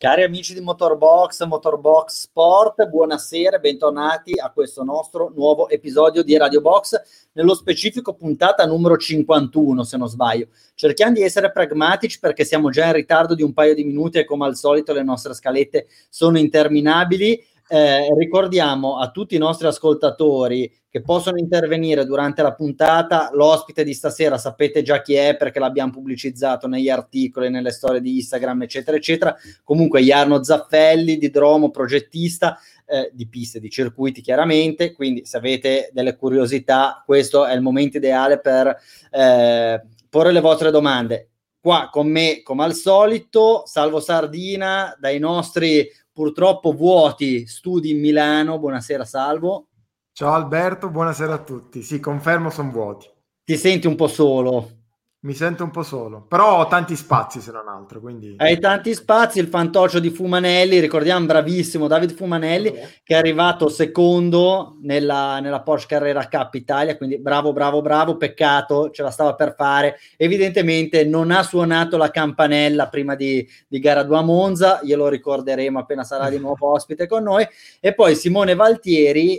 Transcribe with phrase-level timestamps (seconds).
[0.00, 6.38] Cari amici di Motorbox, Motorbox Sport, buonasera e bentornati a questo nostro nuovo episodio di
[6.38, 6.98] Radio Box,
[7.32, 10.46] nello specifico puntata numero 51 se non sbaglio.
[10.74, 14.24] Cerchiamo di essere pragmatici perché siamo già in ritardo di un paio di minuti e
[14.24, 17.44] come al solito le nostre scalette sono interminabili.
[17.72, 23.30] Eh, ricordiamo a tutti i nostri ascoltatori che possono intervenire durante la puntata.
[23.32, 28.16] L'ospite di stasera sapete già chi è perché l'abbiamo pubblicizzato negli articoli, nelle storie di
[28.16, 29.36] Instagram, eccetera, eccetera.
[29.62, 34.92] Comunque, Jarno Zaffelli di Dromo, progettista eh, di piste, di circuiti, chiaramente.
[34.92, 38.76] Quindi, se avete delle curiosità, questo è il momento ideale per
[39.12, 41.28] eh, porre le vostre domande.
[41.60, 45.86] Qua con me, come al solito, Salvo Sardina, dai nostri
[46.20, 48.58] purtroppo vuoti studi in Milano.
[48.58, 49.68] Buonasera, Salvo.
[50.12, 51.80] Ciao Alberto, buonasera a tutti.
[51.80, 53.08] Sì, confermo, sono vuoti.
[53.42, 54.79] Ti senti un po' solo?
[55.22, 58.00] Mi sento un po' solo, però ho tanti spazi se non altro.
[58.00, 58.36] Quindi...
[58.38, 64.78] Hai tanti spazi, il fantoccio di Fumanelli, ricordiamo bravissimo David Fumanelli che è arrivato secondo
[64.80, 69.54] nella, nella Porsche Carrera Cup Italia, quindi bravo, bravo, bravo, peccato, ce la stava per
[69.54, 69.98] fare.
[70.16, 75.80] Evidentemente non ha suonato la campanella prima di, di gara 2 a Monza, glielo ricorderemo
[75.80, 77.46] appena sarà di nuovo ospite con noi.
[77.78, 79.38] E poi Simone Valtieri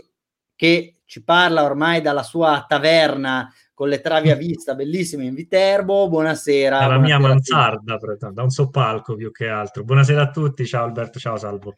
[0.56, 6.08] che ci parla ormai dalla sua taverna con le travi a vista bellissime in Viterbo.
[6.08, 6.78] Buonasera.
[6.78, 7.98] Dalla buonasera mia mansarda,
[8.30, 9.84] da un soppalco più che altro.
[9.84, 11.74] Buonasera a tutti, ciao Alberto, ciao Salvo.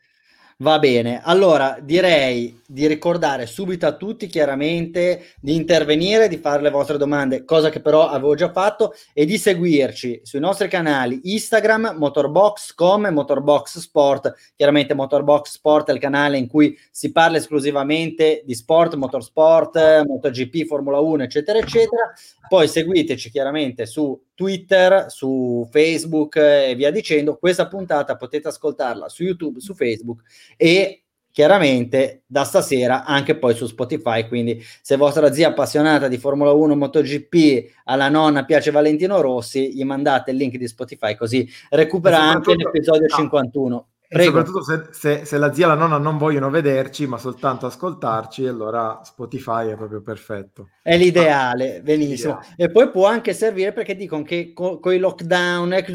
[0.57, 6.69] Va bene, allora direi di ricordare subito a tutti chiaramente di intervenire, di fare le
[6.69, 11.95] vostre domande, cosa che però avevo già fatto, e di seguirci sui nostri canali Instagram,
[11.97, 14.33] Motorbox.com e Motorbox Sport.
[14.55, 20.65] Chiaramente Motorbox Sport è il canale in cui si parla esclusivamente di sport, motorsport, MotoGP,
[20.65, 22.13] Formula 1, eccetera, eccetera.
[22.47, 27.37] Poi seguiteci chiaramente su Twitter, su Facebook e via dicendo.
[27.37, 30.21] Questa puntata potete ascoltarla su YouTube, su Facebook
[30.57, 31.03] e
[31.33, 34.27] chiaramente da stasera anche poi su Spotify.
[34.27, 39.83] Quindi, se vostra zia appassionata di Formula 1 MotoGP alla nonna piace Valentino Rossi, gli
[39.83, 43.15] mandate il link di Spotify così recupera anche l'episodio no.
[43.15, 43.87] 51.
[44.13, 44.37] Prego.
[44.37, 48.45] soprattutto se, se, se, la zia e la nonna non vogliono vederci, ma soltanto ascoltarci,
[48.45, 50.69] allora Spotify è proprio perfetto.
[50.81, 52.39] È l'ideale, benissimo.
[52.39, 52.55] L'ideale.
[52.57, 55.85] E poi può anche servire perché dicono che con co i lockdown eh,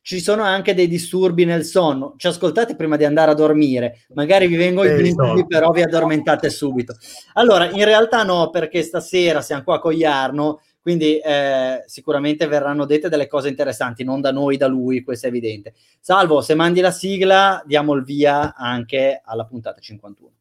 [0.00, 2.14] ci sono anche dei disturbi nel sonno.
[2.16, 6.50] Ci ascoltate prima di andare a dormire, magari vi vengono i brividi, però vi addormentate
[6.50, 6.96] subito.
[7.34, 13.10] Allora, in realtà no, perché stasera siamo qua con Jarno quindi eh, sicuramente verranno dette
[13.10, 15.74] delle cose interessanti, non da noi, da lui, questo è evidente.
[16.00, 20.37] Salvo, se mandi la sigla, diamo il via anche alla puntata 51.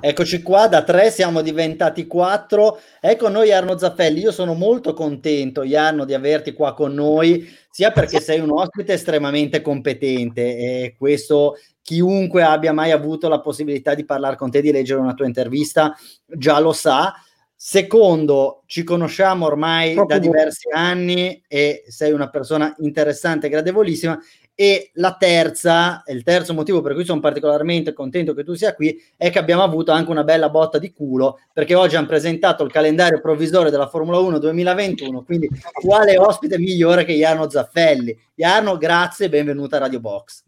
[0.00, 2.78] Eccoci qua, da tre siamo diventati quattro.
[3.00, 7.90] Ecco noi Arno Zaffelli, io sono molto contento, Jarno, di averti qua con noi, sia
[7.90, 14.04] perché sei un ospite estremamente competente e questo chiunque abbia mai avuto la possibilità di
[14.04, 17.14] parlare con te, di leggere una tua intervista, già lo sa.
[17.60, 24.16] Secondo, ci conosciamo ormai Proprio da diversi anni e sei una persona interessante e gradevolissima
[24.60, 29.00] e la terza, il terzo motivo per cui sono particolarmente contento che tu sia qui,
[29.16, 32.72] è che abbiamo avuto anche una bella botta di culo, perché oggi hanno presentato il
[32.72, 38.18] calendario provvisorio della Formula 1 2021, quindi quale ospite migliore che Jarno Zaffelli.
[38.34, 40.42] Jarno, grazie e benvenuta a Radio Box.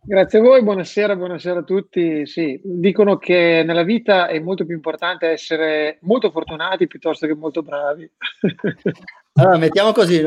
[0.00, 2.24] Grazie a voi, buonasera, buonasera a tutti.
[2.24, 7.62] Sì, dicono che nella vita è molto più importante essere molto fortunati piuttosto che molto
[7.62, 8.10] bravi.
[9.34, 10.22] Allora, mettiamo così,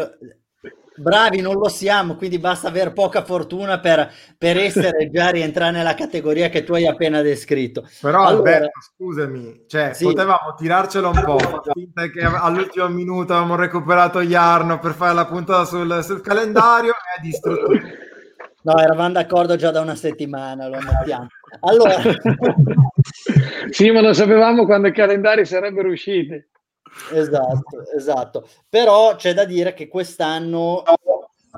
[0.96, 5.94] bravi non lo siamo, quindi basta avere poca fortuna per, per essere già rientrare nella
[5.94, 7.88] categoria che tu hai appena descritto.
[8.02, 10.06] Però allora, Alberto, scusami, cioè, sì.
[10.06, 11.38] potevamo tirarcelo un po',
[11.74, 17.22] finta che all'ultimo minuto avevamo recuperato Jarno per fare la puntata sul, sul calendario e
[17.22, 17.72] distrutto.
[18.62, 21.28] No, eravamo d'accordo già da una settimana, lo mettiamo.
[21.60, 22.02] Allora...
[23.70, 26.44] sì, ma non sapevamo quando i calendari sarebbero usciti.
[27.12, 28.48] Esatto, esatto.
[28.70, 30.84] Però c'è da dire che quest'anno,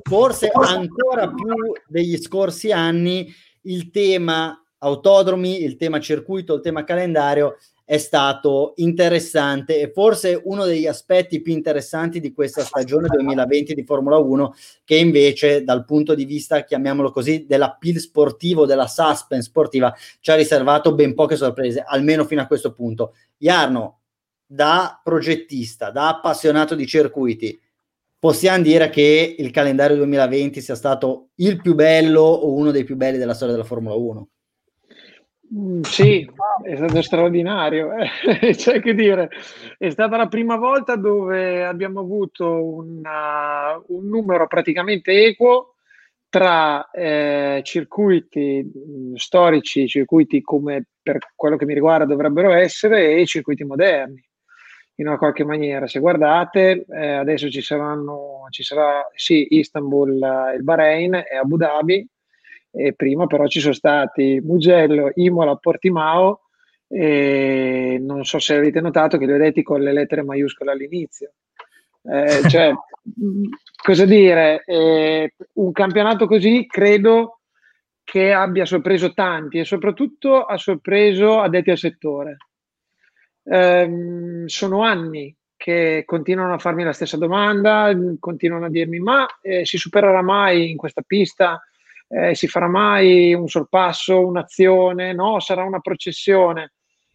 [0.04, 1.54] forse ancora più
[1.88, 7.58] degli scorsi anni, il tema autodromi, il tema circuito, il tema calendario
[7.90, 13.86] è stato interessante e forse uno degli aspetti più interessanti di questa stagione 2020 di
[13.86, 19.96] Formula 1 che invece dal punto di vista, chiamiamolo così, dell'appeal sportivo, della suspense sportiva
[20.20, 23.14] ci ha riservato ben poche sorprese, almeno fino a questo punto.
[23.38, 24.00] Jarno,
[24.48, 27.60] da progettista, da appassionato di circuiti,
[28.18, 32.96] possiamo dire che il calendario 2020 sia stato il più bello o uno dei più
[32.96, 34.28] belli della storia della Formula 1?
[35.54, 36.30] Mm, sì,
[36.64, 38.10] è stato straordinario, eh.
[38.56, 39.30] c'è che dire.
[39.78, 45.76] È stata la prima volta dove abbiamo avuto una, un numero praticamente equo
[46.30, 53.26] tra eh, circuiti mm, storici, circuiti come per quello che mi riguarda dovrebbero essere, e
[53.26, 54.27] circuiti moderni
[55.00, 55.88] in una qualche maniera.
[55.88, 61.58] Se guardate, eh, adesso ci saranno, ci sarà sì, Istanbul, eh, il Bahrain e Abu
[61.58, 62.08] Dhabi,
[62.72, 66.42] e prima però ci sono stati Mugello, Imola, Portimao
[66.88, 71.34] e non so se avete notato che li ho detti con le lettere maiuscole all'inizio.
[72.04, 72.74] Eh, cioè,
[73.84, 77.42] cosa dire, eh, un campionato così credo
[78.04, 82.38] che abbia sorpreso tanti e soprattutto ha sorpreso addetti al settore.
[83.50, 89.66] Eh, sono anni che continuano a farmi la stessa domanda, continuano a dirmi ma eh,
[89.66, 91.60] si supererà mai in questa pista
[92.10, 96.74] eh, si farà mai un sorpasso, un'azione, no, sarà una processione.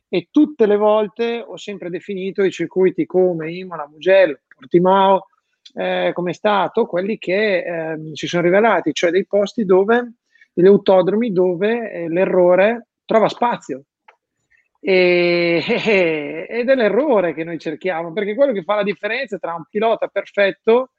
[0.08, 5.28] E tutte le volte ho sempre definito i circuiti come Imola, Mugello, Portimao,
[5.75, 10.12] eh, come è stato, quelli che eh, si sono rivelati, cioè dei posti dove,
[10.52, 13.85] degli autodromi dove eh, l'errore trova spazio.
[14.84, 15.64] E,
[16.49, 20.08] ed è l'errore che noi cerchiamo, perché quello che fa la differenza tra un pilota
[20.08, 20.90] perfetto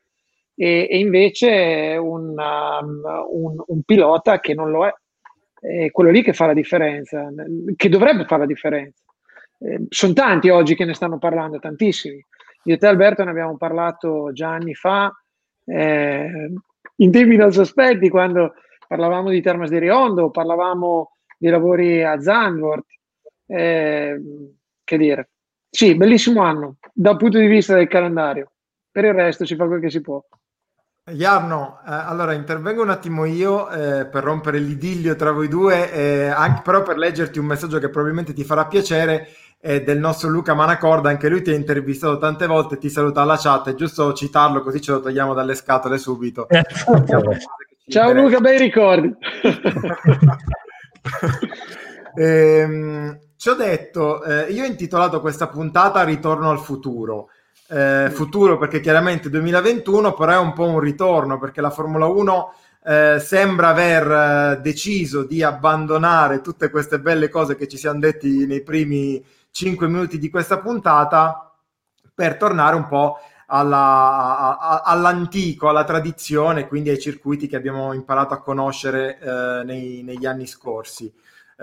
[0.56, 4.94] e, e invece un, um, un, un, pilota che non lo è.
[5.60, 7.30] È quello lì che fa la differenza,
[7.76, 9.04] che dovrebbe fare la differenza.
[9.60, 12.24] Eh, sono tanti oggi che ne stanno parlando, tantissimi.
[12.66, 15.12] Io e te Alberto ne abbiamo parlato già anni fa,
[15.66, 16.52] eh,
[16.98, 18.54] in tempi non sospetti, quando
[18.88, 22.86] parlavamo di Termas di Riondo, parlavamo di lavori a Zandvoort.
[23.46, 24.22] Eh,
[24.84, 25.30] che dire,
[25.70, 28.52] sì, bellissimo anno dal punto di vista del calendario.
[28.92, 30.24] Per il resto si fa quel che si può.
[31.12, 36.28] Jarno, eh, allora intervengo un attimo io eh, per rompere l'idillio tra voi due, eh,
[36.28, 39.28] anche però per leggerti un messaggio che probabilmente ti farà piacere
[39.60, 43.38] eh, del nostro Luca Manacorda, anche lui ti ha intervistato tante volte, ti saluta alla
[43.38, 46.48] chat, è giusto citarlo così ce lo togliamo dalle scatole subito.
[47.90, 49.14] Ciao Luca, bei ricordi.
[52.16, 57.28] ehm, ci ho detto, eh, io ho intitolato questa puntata Ritorno al futuro
[57.68, 62.54] eh, futuro perché chiaramente 2021 però è un po' un ritorno perché la Formula 1
[62.86, 68.46] eh, sembra aver eh, deciso di abbandonare tutte queste belle cose che ci siamo detti
[68.46, 71.54] nei primi 5 minuti di questa puntata
[72.14, 73.18] per tornare un po'
[73.48, 80.02] alla, a, all'antico, alla tradizione, quindi ai circuiti che abbiamo imparato a conoscere eh, nei,
[80.02, 81.14] negli anni scorsi.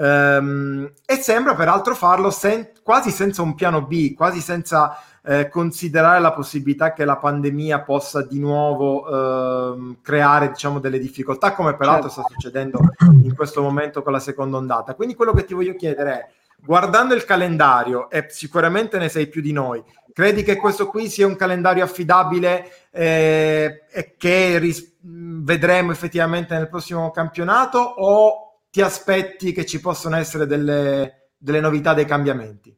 [0.01, 6.21] Um, e sembra peraltro farlo sen- quasi senza un piano B, quasi senza eh, considerare
[6.21, 12.09] la possibilità che la pandemia possa di nuovo eh, creare diciamo, delle difficoltà, come peraltro
[12.09, 12.23] certo.
[12.23, 12.81] sta succedendo
[13.23, 14.95] in questo momento con la seconda ondata.
[14.95, 16.27] Quindi quello che ti voglio chiedere è,
[16.65, 21.27] guardando il calendario, e sicuramente ne sei più di noi, credi che questo qui sia
[21.27, 29.53] un calendario affidabile eh, e che ris- vedremo effettivamente nel prossimo campionato o ti aspetti
[29.53, 32.75] che ci possano essere delle, delle novità, dei cambiamenti?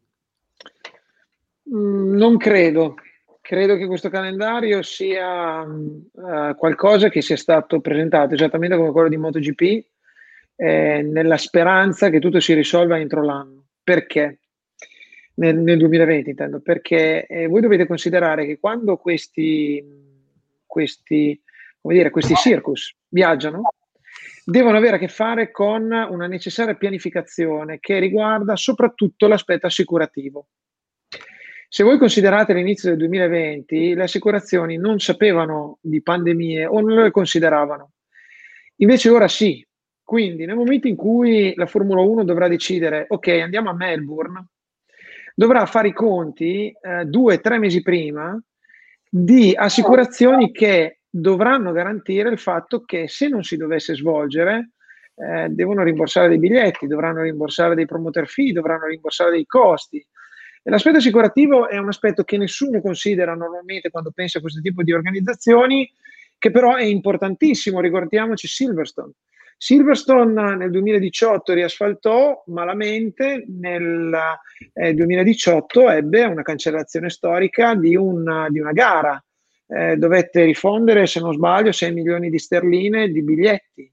[1.75, 2.95] Mm, non credo.
[3.41, 9.17] Credo che questo calendario sia uh, qualcosa che sia stato presentato esattamente come quello di
[9.17, 9.85] MotoGP,
[10.57, 13.67] eh, nella speranza che tutto si risolva entro l'anno.
[13.83, 14.39] Perché?
[15.35, 19.83] Nel, nel 2020 intendo, perché eh, voi dovete considerare che quando questi,
[20.67, 21.41] questi,
[21.81, 23.73] come dire, questi circus viaggiano,
[24.45, 30.49] devono avere a che fare con una necessaria pianificazione che riguarda soprattutto l'aspetto assicurativo.
[31.69, 37.11] Se voi considerate l'inizio del 2020, le assicurazioni non sapevano di pandemie o non le
[37.11, 37.93] consideravano.
[38.77, 39.67] Invece ora sì.
[40.03, 44.49] Quindi nel momento in cui la Formula 1 dovrà decidere, ok, andiamo a Melbourne,
[45.35, 48.39] dovrà fare i conti eh, due o tre mesi prima
[49.09, 54.71] di assicurazioni che dovranno garantire il fatto che se non si dovesse svolgere,
[55.15, 59.99] eh, devono rimborsare dei biglietti, dovranno rimborsare dei promoter fee, dovranno rimborsare dei costi.
[60.65, 64.83] E l'aspetto assicurativo è un aspetto che nessuno considera normalmente quando pensa a questo tipo
[64.83, 65.91] di organizzazioni,
[66.39, 67.81] che però è importantissimo.
[67.81, 69.13] Ricordiamoci Silverstone.
[69.59, 74.17] Silverstone nel 2018 riasfaltò malamente, nel
[74.73, 79.23] eh, 2018 ebbe una cancellazione storica di una, di una gara.
[79.75, 83.91] Eh, dovette rifondere, se non sbaglio, 6 milioni di sterline di biglietti.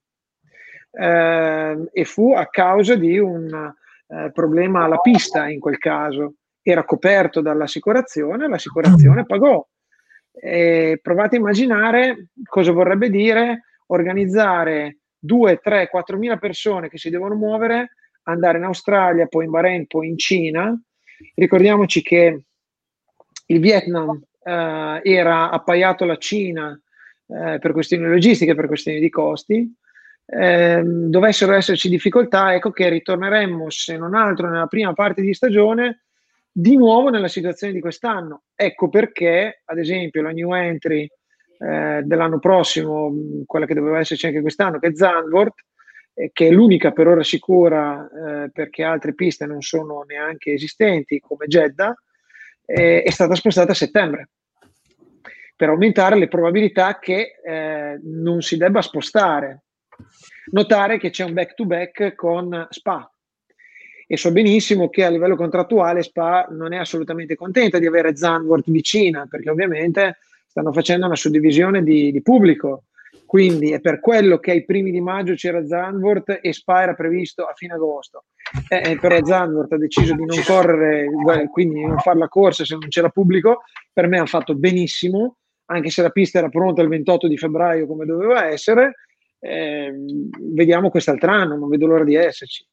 [0.92, 3.74] Eh, e fu a causa di un
[4.08, 9.66] eh, problema alla pista in quel caso era coperto dall'assicurazione, l'assicurazione pagò.
[10.32, 17.10] E provate a immaginare cosa vorrebbe dire organizzare 2, 3, 4 mila persone che si
[17.10, 17.94] devono muovere
[18.24, 20.80] andare in Australia, poi in Bahrain, poi in Cina.
[21.36, 22.44] Ricordiamoci che
[23.48, 26.80] il Vietnam eh, era appaiato alla Cina
[27.28, 29.76] eh, per questioni logistiche, per questioni di costi.
[30.26, 36.04] Eh, dovessero esserci difficoltà, ecco che ritorneremmo, se non altro, nella prima parte di stagione
[36.52, 38.44] di nuovo nella situazione di quest'anno.
[38.56, 41.10] Ecco perché, ad esempio, la new entry
[41.60, 43.14] eh, dell'anno prossimo,
[43.46, 45.66] quella che doveva esserci anche quest'anno, che è Zandvoort,
[46.14, 51.20] eh, che è l'unica per ora sicura eh, perché altre piste non sono neanche esistenti
[51.20, 51.96] come Jeddah,
[52.70, 54.30] eh, è stata spostata a settembre
[55.56, 59.64] per aumentare le probabilità che eh, non si debba spostare.
[60.52, 63.12] Notare che c'è un back-to-back con Spa,
[64.08, 68.72] e so benissimo che a livello contrattuale Spa non è assolutamente contenta di avere Zandvoort
[68.72, 72.86] vicina, perché ovviamente stanno facendo una suddivisione di, di pubblico.
[73.30, 77.44] Quindi è per quello che ai primi di maggio c'era Zandvoort e Spa era previsto
[77.44, 78.24] a fine agosto.
[78.68, 81.06] Eh, però Zandvoort ha deciso di non correre,
[81.52, 83.62] quindi di non fare la corsa se non c'era pubblico.
[83.94, 87.86] Per me hanno fatto benissimo, anche se la pista era pronta il 28 di febbraio
[87.86, 88.96] come doveva essere.
[89.40, 89.94] Eh,
[90.52, 92.66] vediamo quest'altro anno, non vedo l'ora di esserci.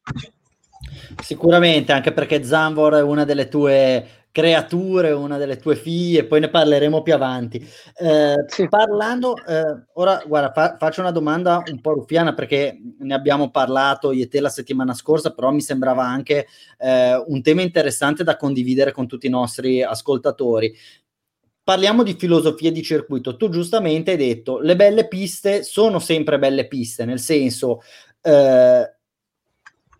[1.22, 6.50] Sicuramente, anche perché Zambor è una delle tue creature, una delle tue figlie, poi ne
[6.50, 7.56] parleremo più avanti.
[7.96, 8.68] Eh, sì.
[8.68, 14.12] Parlando, eh, ora guarda, fa, faccio una domanda un po' ruffiana perché ne abbiamo parlato
[14.12, 18.36] io e te la settimana scorsa, però mi sembrava anche eh, un tema interessante da
[18.36, 20.70] condividere con tutti i nostri ascoltatori.
[21.64, 23.38] Parliamo di filosofia di circuito.
[23.38, 27.80] Tu giustamente hai detto le belle piste sono sempre belle piste, nel senso
[28.20, 28.96] eh,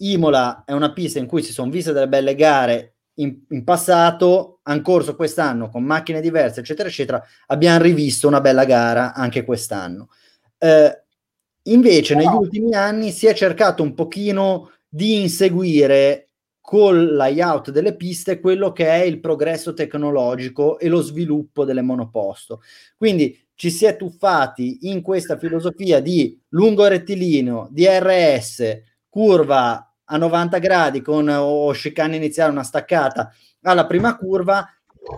[0.01, 4.61] Imola è una pista in cui si sono viste delle belle gare in, in, passato,
[4.63, 7.23] hanno corso quest'anno con macchine diverse, eccetera, eccetera.
[7.47, 10.09] Abbiamo rivisto una bella gara anche quest'anno.
[10.59, 11.03] Eh,
[11.65, 16.29] invece, negli ultimi anni si è cercato un pochino di inseguire
[16.61, 22.61] col layout delle piste quello che è il progresso tecnologico e lo sviluppo delle monoposto.
[22.97, 30.59] Quindi ci si è tuffati in questa filosofia di lungo rettilineo, DRS, curva a 90
[30.59, 33.33] gradi con o chicane iniziale, una staccata
[33.63, 34.69] alla prima curva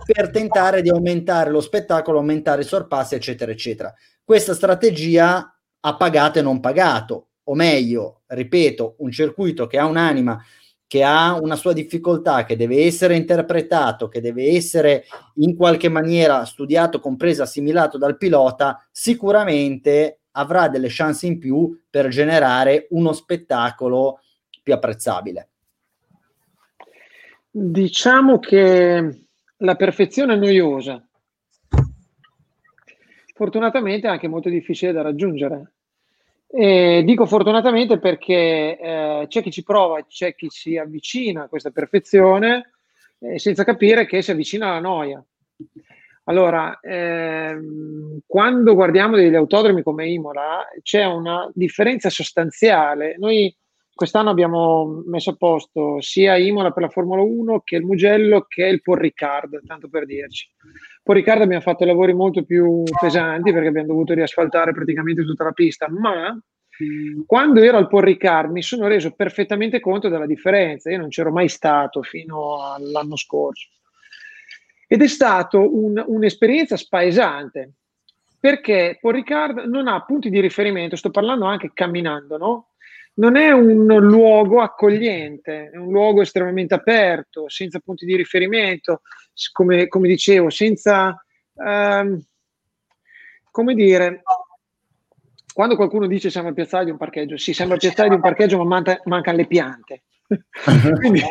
[0.05, 3.93] per tentare di aumentare lo spettacolo, aumentare i sorpassi, eccetera, eccetera.
[4.23, 10.39] Questa strategia ha pagato e non pagato, o meglio, ripeto, un circuito che ha un'anima,
[10.85, 15.05] che ha una sua difficoltà, che deve essere interpretato, che deve essere
[15.35, 22.07] in qualche maniera studiato, compreso, assimilato dal pilota, sicuramente avrà delle chance in più per
[22.07, 24.19] generare uno spettacolo
[24.69, 25.49] più apprezzabile?
[27.49, 29.25] Diciamo che
[29.57, 31.03] la perfezione è noiosa.
[33.33, 35.71] Fortunatamente è anche molto difficile da raggiungere.
[36.51, 41.69] E dico fortunatamente perché eh, c'è chi ci prova, c'è chi si avvicina a questa
[41.69, 42.71] perfezione
[43.19, 45.23] eh, senza capire che si avvicina alla noia.
[46.25, 53.15] Allora, ehm, quando guardiamo degli autodromi come Imola, c'è una differenza sostanziale.
[53.17, 53.55] Noi
[53.99, 58.63] quest'anno abbiamo messo a posto sia Imola per la Formula 1 che il Mugello che
[58.65, 60.49] il Paul Ricard, tanto per dirci.
[61.03, 65.51] Paul Ricard abbiamo fatto lavori molto più pesanti perché abbiamo dovuto riasfaltare praticamente tutta la
[65.51, 66.33] pista, ma
[67.25, 70.89] quando ero al Paul Ricard mi sono reso perfettamente conto della differenza.
[70.89, 73.67] Io non c'ero mai stato fino all'anno scorso.
[74.87, 77.73] Ed è stata un, un'esperienza spaesante
[78.39, 82.68] perché Paul Ricard non ha punti di riferimento, sto parlando anche camminando, no?
[83.15, 89.01] Non è un luogo accogliente, è un luogo estremamente aperto, senza punti di riferimento,
[89.51, 91.21] come, come dicevo, senza,
[91.55, 92.21] ehm,
[93.51, 94.21] come dire,
[95.53, 98.21] quando qualcuno dice siamo al piazzale di un parcheggio, sì, siamo al piazzale di un
[98.21, 100.03] parcheggio, ma manca, mancano le piante.
[100.99, 101.21] Quindi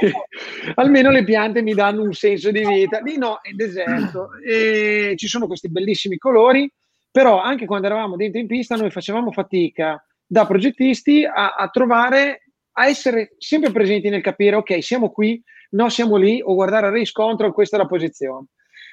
[0.74, 3.00] almeno le piante mi danno un senso di vita.
[3.00, 6.70] Lì no, è deserto e ci sono questi bellissimi colori,
[7.10, 12.42] però anche quando eravamo dentro in pista noi facevamo fatica da progettisti a, a trovare,
[12.72, 16.92] a essere sempre presenti nel capire, ok, siamo qui, no, siamo lì, o guardare al
[16.92, 18.46] riscontro, questa è la posizione.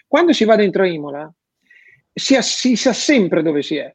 [0.08, 1.32] Quando si va dentro Imola,
[2.14, 3.94] si, si sa sempre dove si è.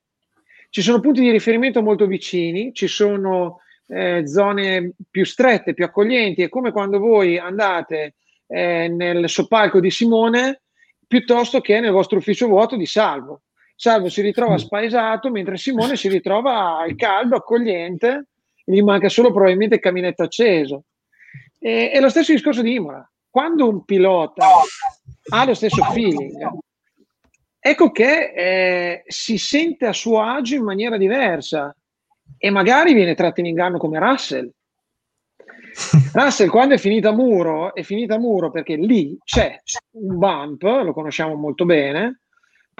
[0.68, 6.42] Ci sono punti di riferimento molto vicini, ci sono eh, zone più strette, più accoglienti,
[6.42, 8.16] è come quando voi andate
[8.46, 10.62] eh, nel soppalco di Simone
[11.06, 13.42] piuttosto che nel vostro ufficio vuoto di Salvo.
[13.82, 18.26] Salvo si ritrova spaesato, mentre Simone si ritrova al caldo, accogliente,
[18.62, 20.84] gli manca solo probabilmente il caminetto acceso.
[21.58, 23.10] E, è lo stesso discorso di Imola.
[23.30, 24.48] Quando un pilota
[25.30, 26.46] ha lo stesso feeling,
[27.58, 31.74] ecco che eh, si sente a suo agio in maniera diversa
[32.36, 34.52] e magari viene tratto in inganno come Russell.
[36.12, 39.58] Russell quando è finita a muro, è finita a muro perché lì c'è
[39.92, 42.20] un bump, lo conosciamo molto bene,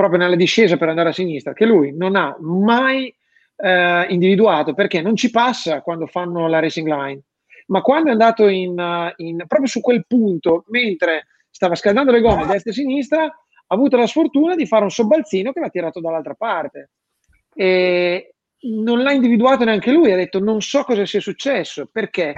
[0.00, 3.14] proprio nella discesa per andare a sinistra, che lui non ha mai
[3.56, 7.20] eh, individuato perché non ci passa quando fanno la racing line,
[7.66, 12.46] ma quando è andato in, in, proprio su quel punto, mentre stava scaldando le gomme
[12.46, 16.34] destra e sinistra, ha avuto la sfortuna di fare un sobbalzino che l'ha tirato dall'altra
[16.34, 16.92] parte.
[17.52, 22.32] E non l'ha individuato neanche lui, ha detto non so cosa sia successo, perché?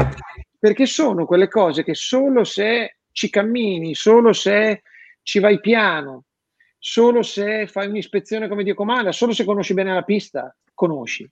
[0.58, 4.82] Perché sono quelle cose che solo se ci cammini, solo se
[5.22, 6.24] ci vai piano,
[6.84, 11.30] solo se fai un'ispezione come Dio comanda, solo se conosci bene la pista, conosci.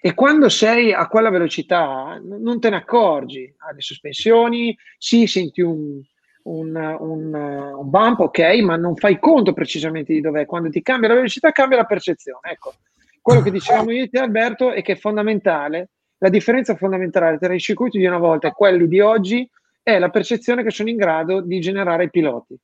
[0.00, 3.52] E quando sei a quella velocità non te ne accorgi.
[3.58, 6.00] Ha le sospensioni, sì, senti un,
[6.44, 10.46] un, un, un, bump, ok, ma non fai conto precisamente di dov'è.
[10.46, 12.52] Quando ti cambia la velocità, cambia la percezione.
[12.52, 12.72] Ecco,
[13.20, 15.90] quello che dicevamo io e te, Alberto, è che è fondamentale.
[16.18, 19.46] La differenza fondamentale tra i circuiti di una volta e quelli di oggi
[19.82, 22.58] è la percezione che sono in grado di generare i piloti.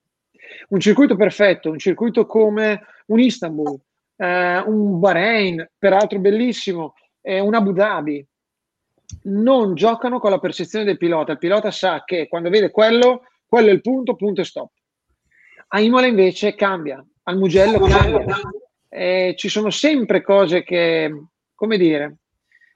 [0.70, 3.76] Un circuito perfetto, un circuito come un Istanbul,
[4.16, 8.24] eh, un Bahrain, peraltro bellissimo, eh, un Abu Dhabi,
[9.22, 11.32] non giocano con la percezione del pilota.
[11.32, 14.70] Il pilota sa che quando vede quello, quello è il punto, punto e stop.
[15.68, 18.36] A Imola invece cambia, al Mugello cambia.
[18.88, 21.12] Eh, ci sono sempre cose che,
[21.54, 22.18] come dire,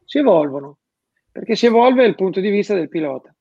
[0.05, 0.79] si evolvono,
[1.31, 3.33] perché si evolve il punto di vista del pilota.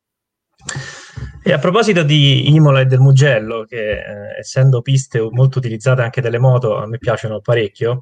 [1.46, 6.22] E a proposito di Imola e del Mugello, che eh, essendo piste molto utilizzate anche
[6.22, 8.00] dalle moto, a me piacciono parecchio,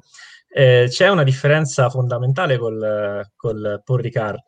[0.48, 4.38] eh, c'è una differenza fondamentale col, col Paul Ricard,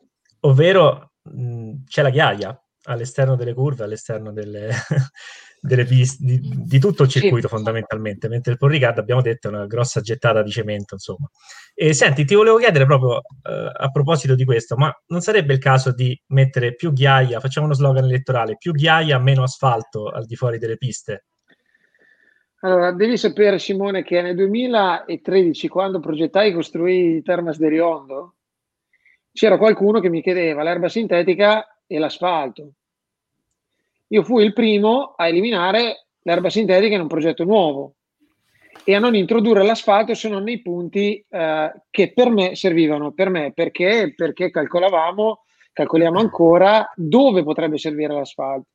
[0.41, 4.69] ovvero mh, c'è la ghiaia all'esterno delle curve, all'esterno delle,
[5.65, 7.53] delle piste, di, di, tutto il circuito sì.
[7.53, 11.29] fondamentalmente, mentre il Paul Ricard abbiamo detto è una grossa gettata di cemento, insomma.
[11.73, 15.59] E senti, ti volevo chiedere proprio eh, a proposito di questo, ma non sarebbe il
[15.59, 20.35] caso di mettere più ghiaia, facciamo uno slogan elettorale, più ghiaia, meno asfalto al di
[20.35, 21.25] fuori delle piste?
[22.61, 28.35] Allora, devi sapere Simone che nel 2013, quando progettai e costruì Termas de Riondo,
[29.31, 32.71] c'era qualcuno che mi chiedeva l'erba sintetica e l'asfalto.
[34.09, 37.95] Io fui il primo a eliminare l'erba sintetica in un progetto nuovo
[38.83, 43.13] e a non introdurre l'asfalto se non nei punti eh, che per me servivano.
[43.13, 44.13] Per me perché?
[44.15, 48.69] Perché calcolavamo, calcoliamo ancora dove potrebbe servire l'asfalto.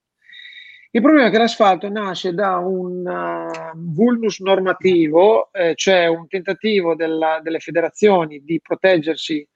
[0.93, 6.97] Il problema è che l'asfalto nasce da un uh, vulnus normativo, eh, cioè un tentativo
[6.97, 9.47] della, delle federazioni di proteggersi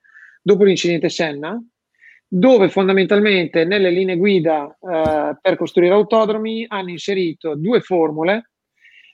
[0.40, 1.60] dopo l'incidente Senna,
[2.37, 8.51] dove fondamentalmente nelle linee guida uh, per costruire autodromi hanno inserito due formule.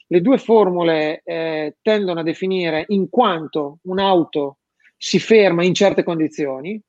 [0.07, 4.61] Le due formule eh, tendono a definire in quanto un'auto
[4.97, 6.81] si ferma in certe condizioni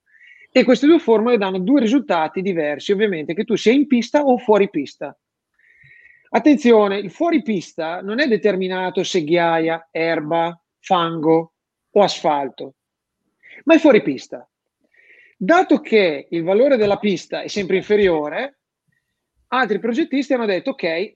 [0.50, 4.38] e queste due formule danno due risultati diversi, ovviamente, che tu sia in pista o
[4.38, 5.16] fuori pista.
[6.30, 11.52] Attenzione, il fuori pista non è determinato se ghiaia, erba, fango
[11.90, 12.74] o asfalto,
[13.64, 14.46] ma è fuori pista.
[15.44, 18.60] Dato che il valore della pista è sempre inferiore,
[19.48, 21.14] altri progettisti hanno detto ok,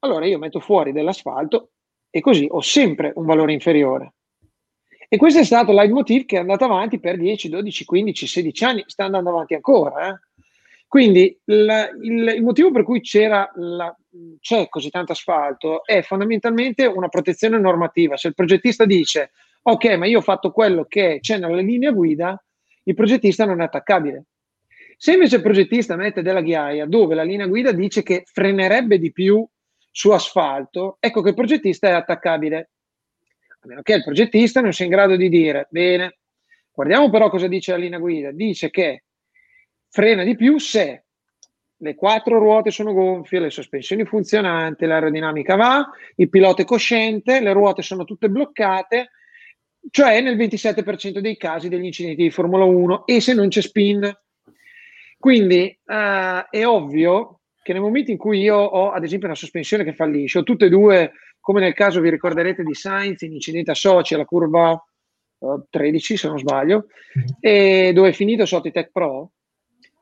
[0.00, 1.70] allora io metto fuori dell'asfalto
[2.10, 4.14] e così ho sempre un valore inferiore.
[5.08, 8.82] E questo è stato leitmotiv che è andato avanti per 10, 12, 15, 16 anni,
[8.88, 10.08] sta andando avanti ancora.
[10.08, 10.18] Eh?
[10.88, 13.00] Quindi la, il, il, motivo per cui
[13.54, 13.96] la,
[14.40, 18.16] c'è così tanto asfalto è fondamentalmente una protezione normativa.
[18.16, 19.30] Se il progettista dice
[19.62, 22.43] ok, ma io ho fatto quello che c'è nella linea guida,
[22.84, 24.24] il progettista non è attaccabile.
[24.96, 29.12] Se invece il progettista mette della ghiaia dove la linea guida dice che frenerebbe di
[29.12, 29.46] più
[29.90, 32.70] su asfalto, ecco che il progettista è attaccabile.
[33.60, 36.18] A meno che il progettista non sia in grado di dire, bene,
[36.72, 38.30] guardiamo però cosa dice la linea guida.
[38.30, 39.04] Dice che
[39.88, 41.04] frena di più se
[41.76, 47.52] le quattro ruote sono gonfie, le sospensioni funzionanti, l'aerodinamica va, il pilota è cosciente, le
[47.52, 49.10] ruote sono tutte bloccate,
[49.90, 54.12] cioè nel 27% dei casi degli incidenti di Formula 1 e se non c'è spin.
[55.18, 59.84] Quindi uh, è ovvio che nel momento in cui io ho ad esempio una sospensione
[59.84, 63.70] che fallisce, o tutte e due, come nel caso vi ricorderete di Sainz in incidente
[63.70, 64.72] a Sochi alla curva
[65.38, 67.28] uh, 13 se non sbaglio, mm-hmm.
[67.40, 69.32] e dove è finito sotto i Tech Pro,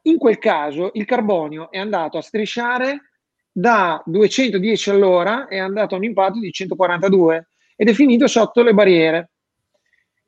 [0.02, 3.12] in quel caso il carbonio è andato a strisciare
[3.52, 8.72] da 210 all'ora è andato a un impatto di 142 ed è finito sotto le
[8.72, 9.31] barriere.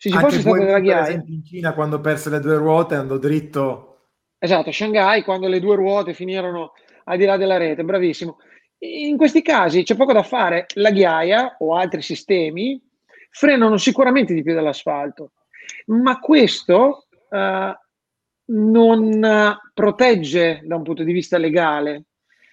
[0.05, 1.23] Se ci fosse stata della ghiaia...
[1.27, 4.09] in Cina quando perse le due ruote andò dritto...
[4.39, 6.73] Esatto, a Shanghai quando le due ruote finirono
[7.05, 8.37] al di là della rete, bravissimo.
[8.81, 12.79] In questi casi c'è poco da fare, la ghiaia o altri sistemi
[13.31, 15.33] frenano sicuramente di più dell'asfalto,
[15.87, 17.75] ma questo uh,
[18.53, 22.05] non protegge da un punto di vista legale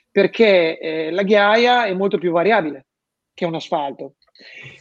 [0.09, 2.85] perché eh, la ghiaia è molto più variabile
[3.33, 4.15] che un asfalto.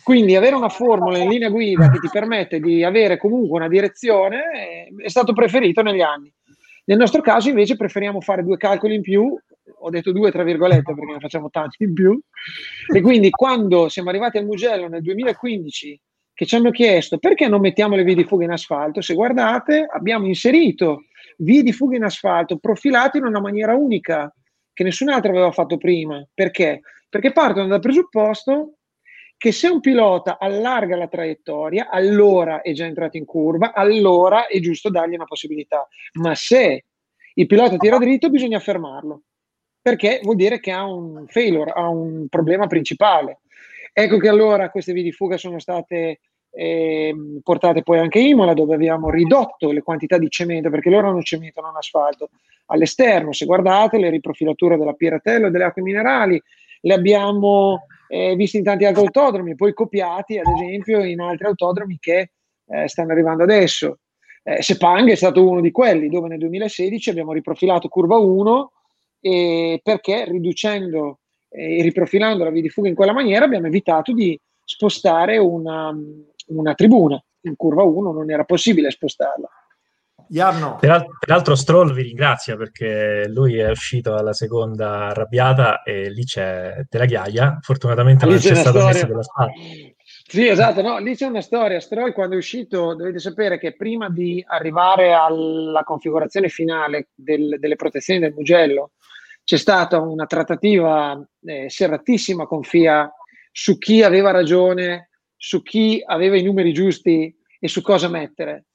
[0.02, 4.42] Quindi avere una formula in linea guida che ti permette di avere comunque una direzione
[4.52, 6.32] è, è stato preferito negli anni.
[6.84, 9.38] Nel nostro caso invece preferiamo fare due calcoli in più,
[9.82, 12.18] ho detto due tra virgolette perché ne facciamo tanti in più,
[12.92, 16.00] e quindi quando siamo arrivati al Mugello nel 2015
[16.32, 19.86] che ci hanno chiesto perché non mettiamo le vie di fuga in asfalto, se guardate
[19.88, 21.04] abbiamo inserito
[21.38, 24.32] vie di fuga in asfalto profilate in una maniera unica
[24.72, 26.26] che nessun altro aveva fatto prima.
[26.32, 26.80] Perché?
[27.08, 28.78] Perché partono dal presupposto
[29.40, 34.60] che se un pilota allarga la traiettoria, allora è già entrato in curva, allora è
[34.60, 35.88] giusto dargli una possibilità.
[36.20, 36.84] Ma se
[37.32, 39.22] il pilota tira dritto, bisogna fermarlo,
[39.80, 43.38] perché vuol dire che ha un failure, ha un problema principale.
[43.94, 48.52] Ecco che allora queste vie di fuga sono state eh, portate poi anche a Imola,
[48.52, 52.28] dove abbiamo ridotto le quantità di cemento, perché loro hanno cemento, non asfalto,
[52.66, 53.32] all'esterno.
[53.32, 56.38] Se guardate le riprofilature della Piratello e delle acque minerali,
[56.82, 61.96] le abbiamo eh, visti in tanti altri autodromi, poi copiati ad esempio in altri autodromi
[62.00, 62.32] che
[62.66, 64.00] eh, stanno arrivando adesso.
[64.42, 68.72] Eh, Sepang è stato uno di quelli dove nel 2016 abbiamo riprofilato curva 1
[69.20, 74.12] e perché riducendo e eh, riprofilando la via di fuga in quella maniera abbiamo evitato
[74.12, 75.96] di spostare una,
[76.48, 77.22] una tribuna.
[77.42, 79.48] In curva 1 non era possibile spostarla.
[80.32, 80.78] Jarno.
[80.78, 87.04] Peraltro Stroll vi ringrazia perché lui è uscito alla seconda arrabbiata e lì c'è della
[87.04, 89.50] ghiaia, fortunatamente lì non c'è, c'è stata messa della spada.
[90.28, 91.80] Sì, esatto, no, lì c'è una storia.
[91.80, 97.74] Stroll quando è uscito dovete sapere che prima di arrivare alla configurazione finale del, delle
[97.74, 98.92] protezioni del Mugello
[99.42, 103.12] c'è stata una trattativa eh, serratissima con FIA
[103.50, 108.66] su chi aveva ragione, su chi aveva i numeri giusti e su cosa mettere.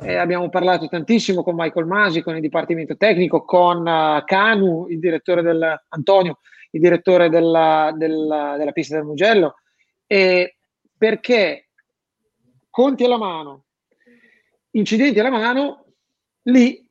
[0.00, 4.98] Eh, abbiamo parlato tantissimo con Michael Masi, con il Dipartimento Tecnico, con uh, Canu, il
[4.98, 6.40] direttore del Antonio,
[6.72, 9.56] il direttore della, della, della pista del Mugello,
[10.06, 10.56] e
[10.96, 11.68] perché
[12.68, 13.64] conti alla mano,
[14.72, 15.86] incidenti alla mano,
[16.42, 16.86] lì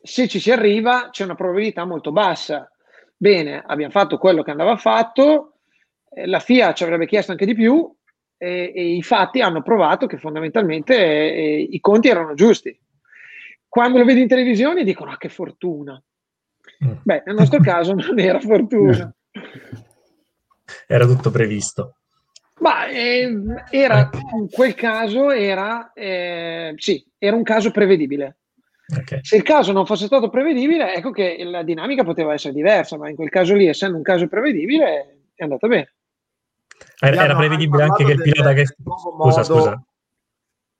[0.00, 2.70] se ci si arriva c'è una probabilità molto bassa.
[3.16, 5.56] Bene, abbiamo fatto quello che andava fatto,
[6.10, 7.92] eh, la FIA ci avrebbe chiesto anche di più,
[8.36, 12.78] e, e i fatti hanno provato che fondamentalmente eh, i conti erano giusti.
[13.68, 16.00] Quando lo vedi in televisione dicono ah che fortuna.
[16.84, 16.92] Mm.
[17.02, 19.14] Beh, nel nostro caso non era fortuna.
[20.86, 21.96] Era tutto previsto.
[22.60, 23.28] Ma eh,
[23.70, 28.38] era, in quel caso era, eh, sì, era un caso prevedibile.
[28.86, 29.20] Okay.
[29.22, 33.08] Se il caso non fosse stato prevedibile, ecco che la dinamica poteva essere diversa, ma
[33.08, 35.94] in quel caso lì, essendo un caso prevedibile, è andata bene.
[36.98, 38.66] Era, era prevedibile anche che il pilota che...
[38.66, 39.82] Scusa, scusa.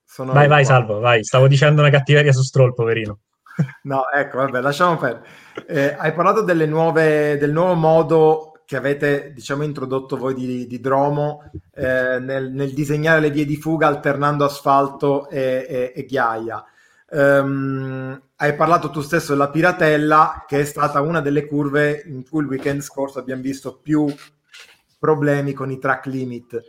[0.04, 1.24] Sono vai, vai, Salvo, vai.
[1.24, 3.18] Stavo dicendo una cattiveria su Stroll, poverino.
[3.82, 5.26] No, ecco, vabbè, lasciamo perdere.
[5.66, 10.80] Eh, hai parlato delle nuove, del nuovo modo che avete, diciamo, introdotto voi di, di
[10.80, 16.64] Dromo eh, nel, nel, disegnare le vie di fuga alternando asfalto e, e, e ghiaia.
[17.10, 22.40] Um, hai parlato tu stesso della Piratella, che è stata una delle curve in cui
[22.40, 24.06] il weekend scorso abbiamo visto più
[24.98, 26.62] problemi con i track limit,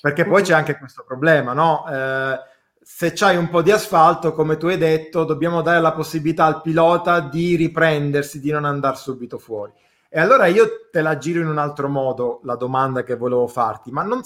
[0.00, 1.86] perché poi c'è anche questo problema, no?
[1.88, 2.38] Eh,
[2.82, 6.60] se c'hai un po' di asfalto, come tu hai detto, dobbiamo dare la possibilità al
[6.60, 9.72] pilota di riprendersi, di non andare subito fuori.
[10.08, 13.92] E allora io te la giro in un altro modo la domanda che volevo farti,
[13.92, 14.22] ma non,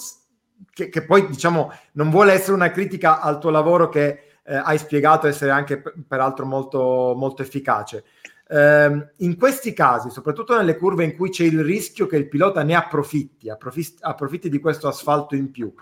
[0.73, 4.77] che, che poi diciamo non vuole essere una critica al tuo lavoro che eh, hai
[4.77, 8.03] spiegato essere anche peraltro molto, molto efficace.
[8.47, 12.63] Eh, in questi casi, soprattutto nelle curve in cui c'è il rischio che il pilota
[12.63, 15.73] ne approfitti, approfitti, approfitti di questo asfalto in più,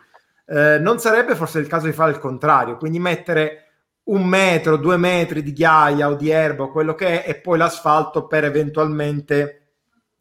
[0.45, 3.59] eh, non sarebbe forse il caso di fare il contrario, quindi mettere
[4.05, 7.57] un metro, due metri di ghiaia o di erba o quello che è e poi
[7.57, 9.59] l'asfalto per eventualmente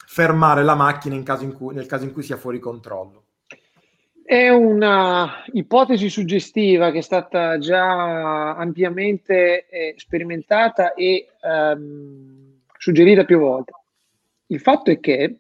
[0.07, 3.22] fermare la macchina in caso in cui, nel caso in cui sia fuori controllo.
[4.25, 13.39] È una ipotesi suggestiva che è stata già ampiamente eh, sperimentata e ehm, suggerita più
[13.39, 13.73] volte.
[14.47, 15.39] Il fatto è che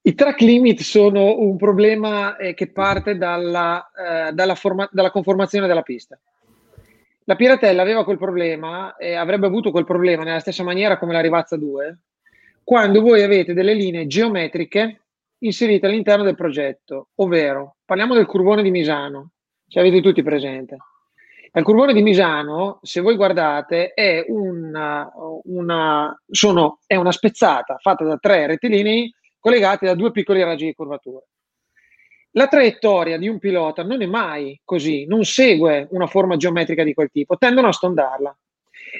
[0.00, 5.66] i track limit sono un problema eh, che parte dalla, eh, dalla, forma- dalla, conformazione
[5.66, 6.18] della pista.
[7.24, 11.20] La Piratella aveva quel problema e avrebbe avuto quel problema nella stessa maniera come la
[11.20, 11.98] Rivazza 2,
[12.62, 15.00] quando voi avete delle linee geometriche
[15.40, 19.32] inserite all'interno del progetto, ovvero parliamo del curvone di Misano,
[19.68, 20.76] ce l'avete tutti presente.
[21.52, 25.10] Il curvone di Misano, se voi guardate, è una,
[25.44, 30.74] una, sono, è una spezzata fatta da tre rettilinei collegati da due piccoli raggi di
[30.74, 31.24] curvatura.
[32.32, 36.94] la traiettoria di un pilota non è mai così, non segue una forma geometrica di
[36.94, 38.36] quel tipo, tendono a stondarla.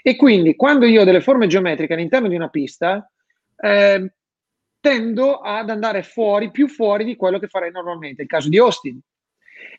[0.03, 3.09] E quindi quando io ho delle forme geometriche all'interno di una pista,
[3.61, 4.13] eh,
[4.81, 8.23] tendo ad andare fuori, più fuori di quello che farei normalmente.
[8.23, 8.99] Il caso di Austin,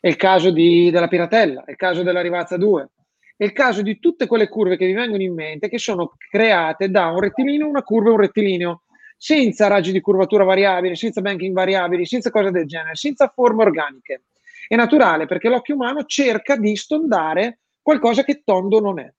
[0.00, 2.88] è il caso di, della Piratella, è il caso della Rivazza 2,
[3.36, 6.90] è il caso di tutte quelle curve che vi vengono in mente che sono create
[6.90, 8.82] da un rettilineo, una curva e un rettilineo,
[9.16, 14.24] senza raggi di curvatura variabili, senza banking variabili, senza cose del genere, senza forme organiche.
[14.66, 19.12] È naturale perché l'occhio umano cerca di stondare qualcosa che tondo non è.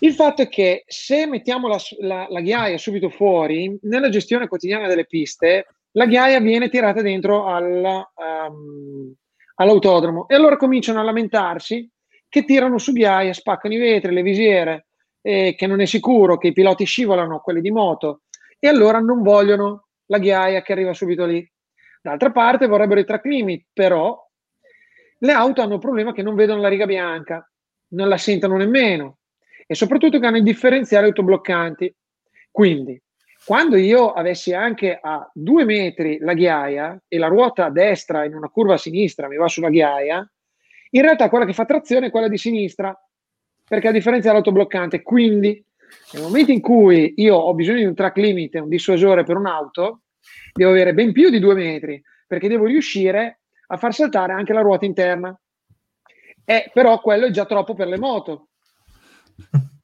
[0.00, 4.86] Il fatto è che se mettiamo la, la, la, ghiaia subito fuori, nella gestione quotidiana
[4.86, 9.12] delle piste, la ghiaia viene tirata dentro al, um,
[9.56, 11.90] all'autodromo e allora cominciano a lamentarsi
[12.28, 14.86] che tirano su ghiaia, spaccano i vetri, le visiere,
[15.20, 18.22] eh, che non è sicuro, che i piloti scivolano, quelli di moto,
[18.60, 21.44] e allora non vogliono la ghiaia che arriva subito lì.
[22.00, 24.16] D'altra parte vorrebbero i track limit, però
[25.18, 27.50] le auto hanno il problema che non vedono la riga bianca,
[27.94, 29.17] non la sentono nemmeno
[29.70, 31.94] e soprattutto che hanno i differenziali autobloccanti.
[32.50, 33.00] Quindi,
[33.44, 38.34] quando io avessi anche a due metri la ghiaia e la ruota a destra in
[38.34, 40.26] una curva a sinistra mi va sulla ghiaia,
[40.92, 42.98] in realtà quella che fa trazione è quella di sinistra,
[43.68, 45.02] perché a differenza dell'autobloccante.
[45.02, 45.62] Quindi,
[46.14, 50.04] nel momento in cui io ho bisogno di un track limit, un dissuasore per un'auto,
[50.54, 54.62] devo avere ben più di due metri, perché devo riuscire a far saltare anche la
[54.62, 55.38] ruota interna.
[56.42, 58.47] Eh, però quello è già troppo per le moto,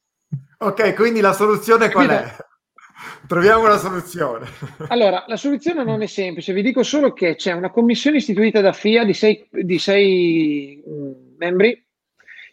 [0.57, 2.33] Ok, quindi la soluzione qual è?
[3.27, 4.47] Troviamo una soluzione.
[4.87, 8.71] Allora, la soluzione non è semplice, vi dico solo che c'è una commissione istituita da
[8.71, 11.83] FIA di sei, di sei mm, membri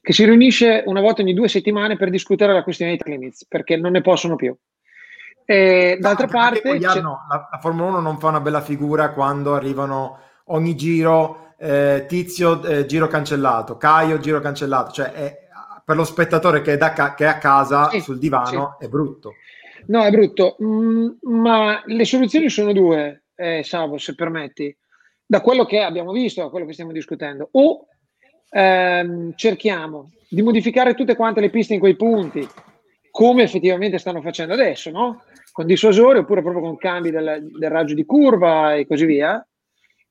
[0.01, 3.77] che si riunisce una volta ogni due settimane per discutere la questione dei limits, perché
[3.77, 4.55] non ne possono più.
[5.45, 6.79] E, d'altra no, parte...
[6.81, 12.63] La, la, Formula 1 non fa una bella figura quando arrivano ogni giro eh, Tizio,
[12.65, 15.49] eh, giro cancellato, Caio, giro cancellato, cioè è,
[15.85, 18.87] per lo spettatore che è, da, che è a casa sì, sul divano sì.
[18.87, 19.35] è brutto.
[19.87, 24.75] No, è brutto, mm, ma le soluzioni sono due, eh, Savo, se permetti,
[25.27, 27.49] da quello che abbiamo visto, da quello che stiamo discutendo.
[27.53, 27.87] O
[28.51, 32.47] ehm, cerchiamo di modificare tutte quante le piste in quei punti,
[33.11, 35.25] come effettivamente stanno facendo adesso, no?
[35.51, 39.45] Con dissuasori oppure proprio con cambi del, del raggio di curva e così via,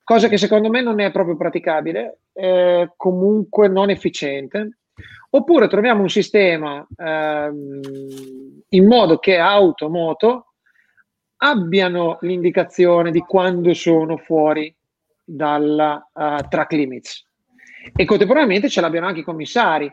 [0.03, 4.79] cosa che secondo me non è proprio praticabile, eh, comunque non efficiente
[5.33, 7.79] Oppure troviamo un sistema ehm,
[8.67, 10.53] in modo che auto, moto
[11.37, 14.75] abbiano l'indicazione di quando sono fuori
[15.23, 17.25] dalla uh, track limits
[17.95, 19.91] e contemporaneamente ce l'abbiano anche i commissari.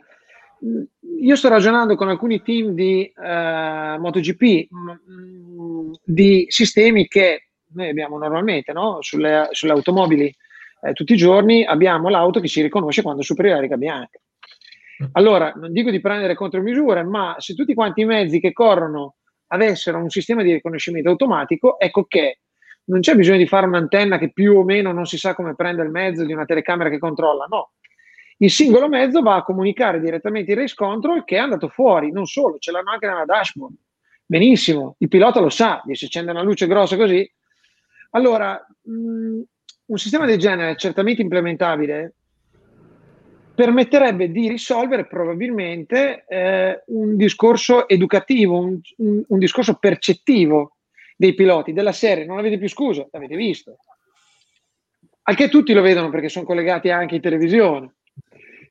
[1.20, 7.88] Io sto ragionando con alcuni team di uh, MotoGP mh, mm, di sistemi che noi
[7.88, 8.98] abbiamo normalmente no?
[9.01, 10.35] sulle, sulle, automobili
[10.81, 14.18] eh, tutti i giorni abbiamo l'auto che ci riconosce quando supera la riga bianca.
[15.13, 19.17] Allora, non dico di prendere contromisure, ma se tutti quanti i mezzi che corrono
[19.49, 22.41] avessero un sistema di riconoscimento automatico, ecco che
[22.85, 25.83] non c'è bisogno di fare un'antenna che più o meno non si sa come prende
[25.83, 27.73] il mezzo di una telecamera che controlla, no.
[28.39, 32.27] Il singolo mezzo va a comunicare direttamente il race control che è andato fuori, non
[32.27, 33.75] solo, ce l'hanno anche nella dashboard.
[34.25, 37.29] Benissimo, il pilota lo sa, se accende una luce grossa così.
[38.11, 39.41] Allora, mh,
[39.87, 42.15] un sistema del genere è certamente implementabile,
[43.59, 50.77] permetterebbe di risolvere probabilmente eh, un discorso educativo, un, un, un, discorso percettivo
[51.16, 52.25] dei piloti della serie.
[52.25, 53.79] Non avete più scusa, l'avete visto.
[55.23, 57.97] Anche tutti lo vedono perché sono collegati anche in televisione.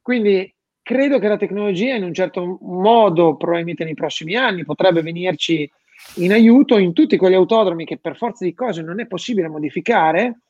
[0.02, 5.69] Quindi credo che la tecnologia in un certo modo, probabilmente nei prossimi anni, potrebbe venirci
[6.15, 10.43] in aiuto in tutti quegli autodromi che per forza di cose non è possibile modificare,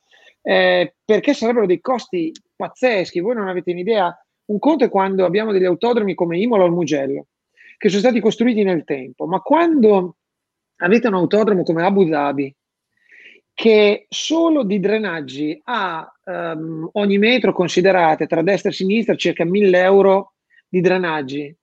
[0.44, 3.20] eh, perché sarebbero dei costi pazzeschi.
[3.20, 4.16] Voi non avete un'idea
[4.48, 7.28] un conto è quando abbiamo degli autodromi come Imola o il Mugello,
[7.78, 10.18] che sono stati costruiti nel tempo, ma quando
[10.78, 12.56] avete un autodromo come Abu Dhabi,
[13.54, 19.82] che solo di drenaggi ha um, ogni metro considerate tra destra e sinistra circa 1000
[19.82, 20.34] euro
[20.68, 21.56] di drenaggi.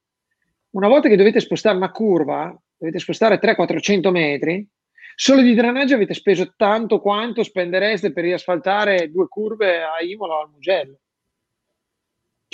[0.71, 4.69] Una volta che dovete spostare una curva, dovete spostare 300-400 metri,
[5.15, 10.41] solo di drenaggi avete speso tanto quanto spendereste per riasfaltare due curve a Imola o
[10.43, 10.99] al Mugello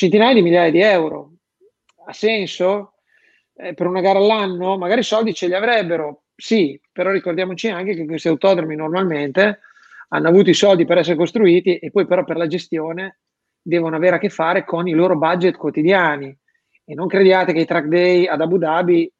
[0.00, 1.32] centinaia di migliaia di euro.
[2.06, 2.94] Ha senso?
[3.54, 4.78] Eh, per una gara all'anno?
[4.78, 9.60] Magari soldi ce li avrebbero, sì, però ricordiamoci anche che questi autodromi normalmente
[10.08, 13.18] hanno avuto i soldi per essere costruiti e poi però per la gestione
[13.60, 16.34] devono avere a che fare con i loro budget quotidiani.
[16.86, 19.12] E non crediate che i track day ad Abu Dhabi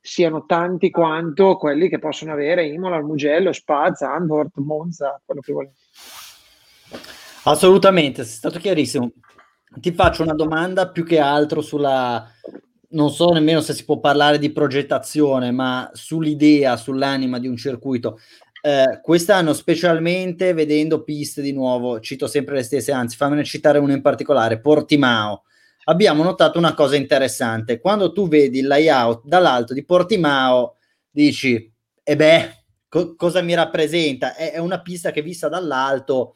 [0.00, 5.74] siano tanti quanto quelli che possono avere Imola, Mugello, Spa, Zandvoort, Monza, quello che volete.
[7.42, 9.10] Assolutamente, è stato chiarissimo.
[9.74, 12.26] Ti faccio una domanda più che altro sulla,
[12.90, 18.18] non so nemmeno se si può parlare di progettazione, ma sull'idea, sull'anima di un circuito.
[18.60, 23.92] Eh, quest'anno, specialmente vedendo piste di nuovo, cito sempre le stesse, anzi, fammene citare una
[23.92, 25.44] in particolare, Portimao.
[25.84, 27.80] Abbiamo notato una cosa interessante.
[27.80, 30.76] Quando tu vedi il layout dall'alto di Portimao,
[31.10, 31.72] dici, e
[32.12, 34.34] eh beh, co- cosa mi rappresenta?
[34.34, 36.34] È, è una pista che vista dall'alto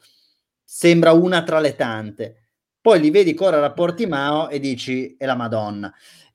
[0.63, 2.42] sembra una tra le tante.
[2.83, 5.89] Poi li vedi correre a Portimao e dici, è la Madonna.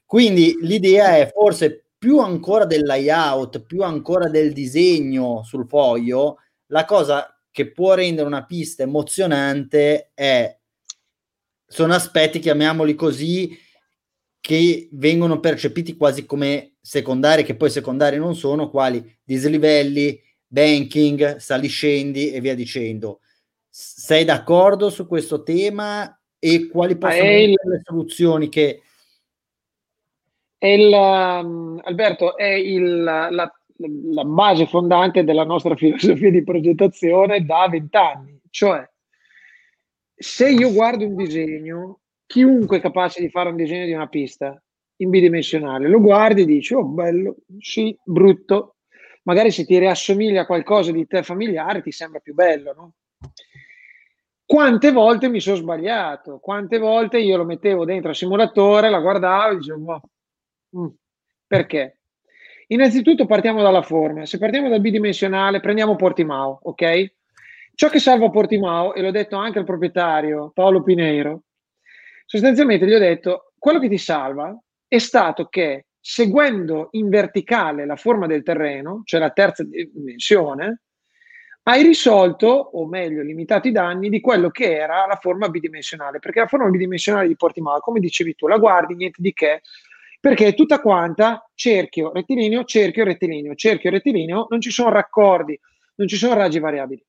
[0.07, 6.87] Quindi l'idea è forse più ancora del layout, più ancora del disegno sul foglio, la
[6.87, 10.59] cosa che può rendere una pista emozionante è
[11.67, 13.55] sono aspetti, chiamiamoli così,
[14.41, 22.33] che vengono percepiti quasi come secondari, che poi secondari non sono, quali dislivelli, banking, saliscendi
[22.33, 23.21] e via dicendo.
[23.69, 28.83] Sei d'accordo su questo tema e quali possono essere le soluzioni che
[30.61, 37.69] il, um, Alberto, è il, la, la, base fondante della nostra filosofia di progettazione da
[37.71, 38.41] vent'anni.
[38.51, 38.89] Cioè,
[40.15, 44.61] se io guardo un disegno, chiunque è capace di fare un disegno di una pista
[44.97, 48.79] in bidimensionale, lo guardi e dici, oh bello, sì, brutto,
[49.23, 52.93] magari se ti riassomiglia a qualcosa di te familiare ti sembra più bello, no?
[54.51, 59.53] Quante volte mi sono sbagliato, quante volte io lo mettevo dentro al simulatore, la guardavo
[59.53, 60.01] e dicevo,
[60.75, 60.87] Mm.
[61.47, 62.01] Perché?
[62.69, 64.25] Innanzitutto partiamo dalla forma.
[64.25, 67.13] Se partiamo dal bidimensionale, prendiamo Portimao, ok?
[67.75, 71.43] Ciò che salva Portimao, e l'ho detto anche al proprietario Paolo Pineiro,
[72.25, 77.97] sostanzialmente gli ho detto, quello che ti salva è stato che seguendo in verticale la
[77.97, 80.85] forma del terreno, cioè la terza dimensione,
[81.69, 86.41] hai risolto, o meglio, limitato i danni di quello che era la forma bidimensionale, perché
[86.41, 89.61] la forma bidimensionale di Portimao, come dicevi tu, la guardi, niente di che,
[90.19, 95.61] perché è tutta quanta cerchio, rettilineo, cerchio, rettilineo, cerchio, rettilineo, non ci sono raccordi,
[95.97, 97.05] non ci sono raggi variabili.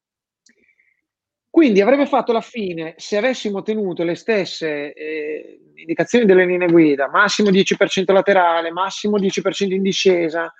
[1.50, 7.10] Quindi avrebbe fatto la fine se avessimo tenuto le stesse eh, indicazioni delle linee guida,
[7.10, 10.54] massimo 10% laterale, massimo 10% in discesa,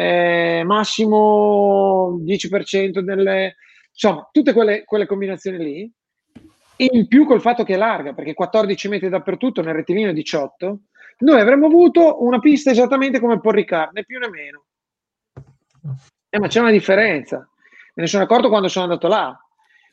[0.00, 3.56] eh, massimo 10% delle...
[3.90, 5.92] insomma, tutte quelle, quelle combinazioni lì,
[6.76, 10.80] in più col fatto che è larga, perché 14 metri dappertutto, nel rettilineo 18,
[11.18, 14.66] noi avremmo avuto una pista esattamente come Paul Ricard, né più né meno.
[16.30, 17.38] Eh, ma c'è una differenza.
[17.38, 19.36] Me ne sono accorto quando sono andato là.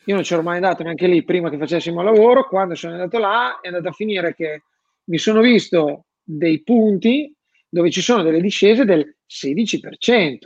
[0.06, 2.48] Io non c'ero mai andato neanche lì prima che facessimo lavoro.
[2.48, 4.66] Quando sono andato là è andato a finire che
[5.06, 7.36] mi sono visto dei punti
[7.68, 10.38] dove ci sono delle discese del 16%,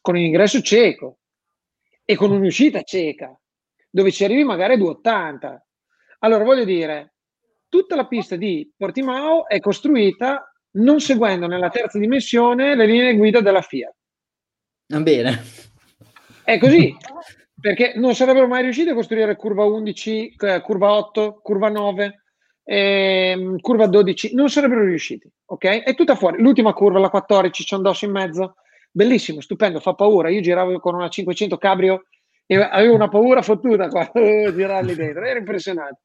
[0.00, 1.18] con un ingresso cieco
[2.04, 3.38] e con un'uscita cieca,
[3.90, 5.58] dove ci arrivi magari a 2,80.
[6.20, 7.14] Allora voglio dire,
[7.68, 13.40] tutta la pista di Portimao è costruita non seguendo nella terza dimensione le linee guida
[13.40, 13.94] della Fiat.
[14.88, 15.42] Va bene.
[16.42, 16.94] È così,
[17.60, 22.23] perché non sarebbero mai riusciti a costruire curva 11, eh, curva 8, curva 9,
[22.64, 25.82] ehm, curva 12, non sarebbero riusciti, ok?
[25.82, 26.40] È tutta fuori.
[26.40, 28.56] L'ultima curva, la 14, c'è un dosso in mezzo,
[28.90, 30.30] bellissimo, stupendo, fa paura.
[30.30, 32.04] Io giravo con una 500 cabrio
[32.46, 36.00] e avevo una paura fottuta quando girare lì dentro, era impressionante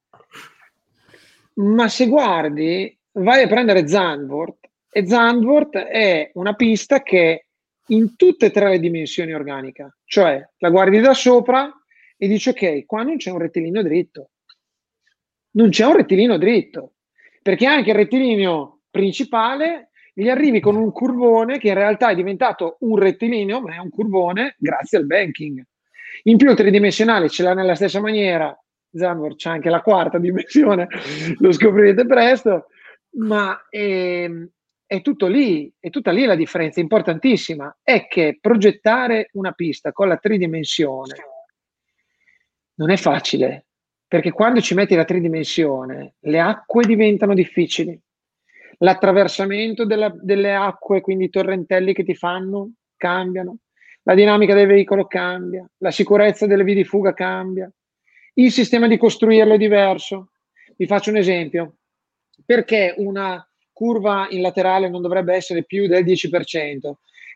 [1.59, 7.45] ma se guardi, vai a prendere Zandvoort e Zandvoort è una pista che
[7.87, 11.71] in tutte e tre le dimensioni organica, cioè la guardi da sopra
[12.17, 14.29] e dici ok, qua non c'è un rettilineo dritto,
[15.59, 16.93] non c'è un rettilineo dritto,
[17.41, 22.77] perché anche il rettilineo principale gli arrivi con un curvone che in realtà è diventato
[22.79, 25.61] un rettilineo, ma è un curvone grazie al banking.
[26.23, 28.57] In più il tridimensionale ce l'ha nella stessa maniera.
[28.91, 30.87] Zambor c'è anche la quarta dimensione,
[31.37, 32.67] lo scoprirete presto,
[33.17, 34.49] ma è, ehm,
[34.85, 40.07] è, tutto lì, è tutta lì la differenza importantissima, è che progettare una pista con
[40.07, 41.15] la tridimensione
[42.79, 43.68] non è facile,
[44.09, 47.97] perché quando ci metti la tridimensione le acque diventano difficili,
[48.79, 53.57] l'attraversamento della, delle acque, quindi i torrentelli che ti fanno, cambiano,
[54.03, 57.71] la dinamica del veicolo cambia, la sicurezza delle vie di fuga cambia,
[58.33, 60.31] il sistema di costruirlo è diverso.
[60.75, 61.75] Vi faccio un esempio.
[62.43, 66.93] Perché una curva in laterale non dovrebbe essere più del 10%?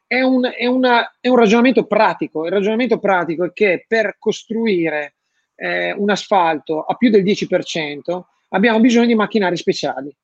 [0.07, 2.45] È un, è una, è un ragionamento pratico.
[2.45, 5.17] Il ragionamento pratico è che per costruire
[5.55, 10.15] eh, un asfalto a più del 10% abbiamo bisogno di macchinari speciali.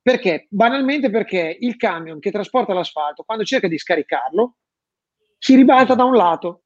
[0.00, 0.46] Perché?
[0.50, 4.56] Banalmente perché il camion che trasporta l'asfalto, quando cerca di scaricarlo,
[5.38, 6.64] si ribalta da un lato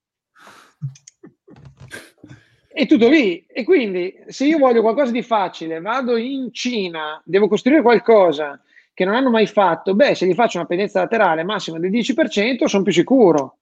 [2.78, 3.44] è tutto lì.
[3.46, 8.62] E quindi se io voglio qualcosa di facile, vado in Cina, devo costruire qualcosa
[8.94, 12.64] che non hanno mai fatto, beh, se gli faccio una pendenza laterale massima del 10%,
[12.64, 13.57] sono più sicuro.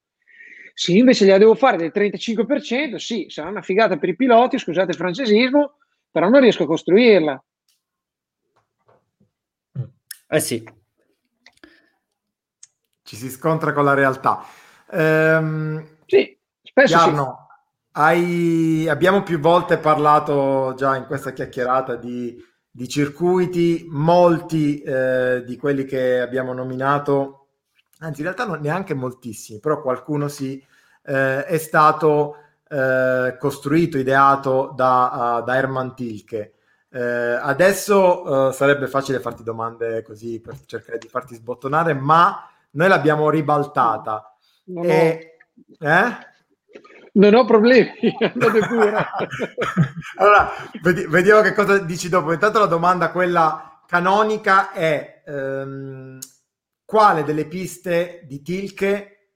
[0.78, 4.90] Se invece gliela devo fare del 35%, sì, sarà una figata per i piloti, scusate
[4.90, 5.78] il francesismo,
[6.10, 7.44] però non riesco a costruirla.
[10.28, 10.68] Eh sì.
[13.02, 14.44] Ci si scontra con la realtà.
[14.90, 17.88] Ehm, sì, spesso Jarno, sì.
[17.92, 22.36] Hai, abbiamo più volte parlato già in questa chiacchierata di,
[22.70, 27.45] di circuiti, molti eh, di quelli che abbiamo nominato,
[28.00, 30.62] anzi in realtà non neanche moltissimi, però qualcuno sì,
[31.04, 32.36] eh, è stato
[32.68, 36.52] eh, costruito, ideato da, uh, da Herman Tilke.
[36.88, 42.88] Eh, adesso uh, sarebbe facile farti domande così per cercare di farti sbottonare, ma noi
[42.88, 44.34] l'abbiamo ribaltata.
[44.66, 45.36] Non e,
[45.78, 46.34] eh?
[47.12, 49.06] Non ho problemi, andate pure.
[50.16, 50.50] allora,
[50.82, 52.32] vedi, vediamo che cosa dici dopo.
[52.32, 56.18] Intanto la domanda, quella canonica, è ehm,
[56.86, 59.32] quale delle piste di Tilke,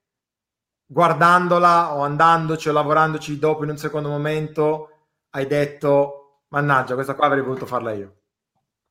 [0.87, 4.89] guardandola o andandoci o lavorandoci dopo in un secondo momento,
[5.31, 8.15] hai detto, mannaggia, questa qua avrei voluto farla io.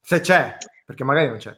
[0.02, 1.58] Se c'è, perché magari non c'è.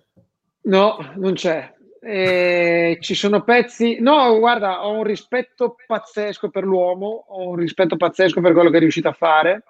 [0.64, 1.74] No, non c'è.
[2.00, 4.00] Eh, ci sono pezzi.
[4.00, 8.78] No, guarda, ho un rispetto pazzesco per l'uomo, ho un rispetto pazzesco per quello che
[8.78, 9.64] è riuscito a fare,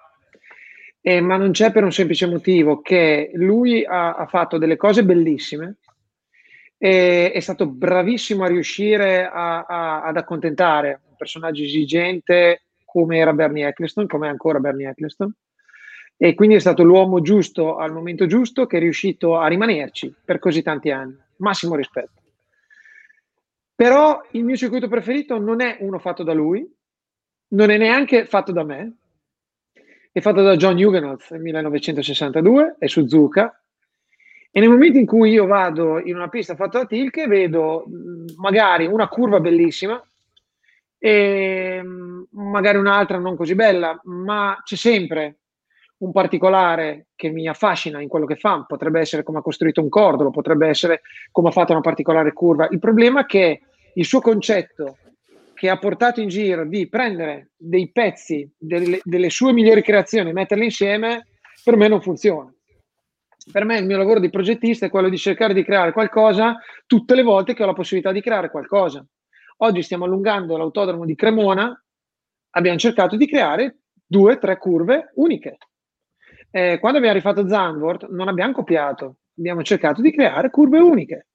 [1.00, 5.02] eh, ma non c'è per un semplice motivo che lui ha, ha fatto delle cose
[5.02, 5.78] bellissime.
[6.84, 13.32] E è stato bravissimo a riuscire a, a, ad accontentare un personaggio esigente come era
[13.32, 15.32] Bernie Eccleston, come è ancora Bernie Eccleston.
[16.16, 20.40] E quindi è stato l'uomo giusto al momento giusto che è riuscito a rimanerci per
[20.40, 21.16] così tanti anni.
[21.36, 22.20] Massimo rispetto.
[23.76, 26.68] Però il mio circuito preferito non è uno fatto da lui,
[27.48, 28.96] non è neanche fatto da me,
[30.10, 33.61] è fatto da John Huguenot nel 1962, è Suzuka,
[34.54, 37.86] e nel momento in cui io vado in una pista fatta da Tilke, vedo
[38.36, 40.00] magari una curva bellissima
[40.98, 41.82] e
[42.32, 45.38] magari un'altra non così bella, ma c'è sempre
[46.02, 49.88] un particolare che mi affascina in quello che fa, potrebbe essere come ha costruito un
[49.88, 51.00] cordolo, potrebbe essere
[51.30, 52.68] come ha fatto una particolare curva.
[52.70, 53.62] Il problema è che
[53.94, 54.98] il suo concetto
[55.54, 60.34] che ha portato in giro di prendere dei pezzi delle, delle sue migliori creazioni e
[60.34, 61.28] metterli insieme,
[61.64, 62.52] per me non funziona.
[63.50, 67.14] Per me il mio lavoro di progettista è quello di cercare di creare qualcosa tutte
[67.14, 69.04] le volte che ho la possibilità di creare qualcosa.
[69.58, 71.72] Oggi stiamo allungando l'autodromo di Cremona,
[72.50, 75.58] abbiamo cercato di creare due, tre curve uniche.
[76.50, 81.26] Eh, quando abbiamo rifatto Zandvoort non abbiamo copiato, abbiamo cercato di creare curve uniche.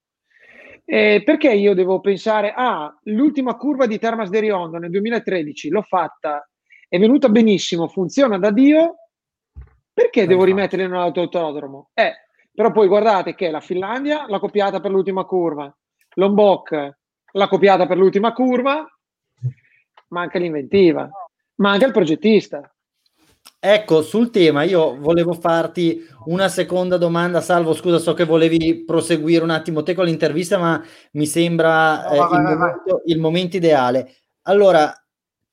[0.86, 5.82] Eh, perché io devo pensare, ah, l'ultima curva di Termas de Riondo nel 2013 l'ho
[5.82, 6.48] fatta,
[6.88, 8.96] è venuta benissimo, funziona da Dio,
[9.98, 11.90] perché devo rimetterla in un autodromo?
[11.96, 12.14] Eh,
[12.54, 15.76] però poi guardate che la Finlandia l'ha copiata per l'ultima curva,
[16.14, 16.96] Lombok
[17.32, 18.86] l'ha copiata per l'ultima curva,
[20.10, 21.10] manca l'inventiva,
[21.56, 22.72] manca il progettista.
[23.60, 29.44] Ecco, sul tema io volevo farti una seconda domanda, Salvo, scusa, so che volevi proseguire
[29.44, 30.80] un attimo te con l'intervista, ma
[31.14, 34.14] mi sembra eh, il, momento, il, momento, ideale.
[34.44, 34.94] Allora,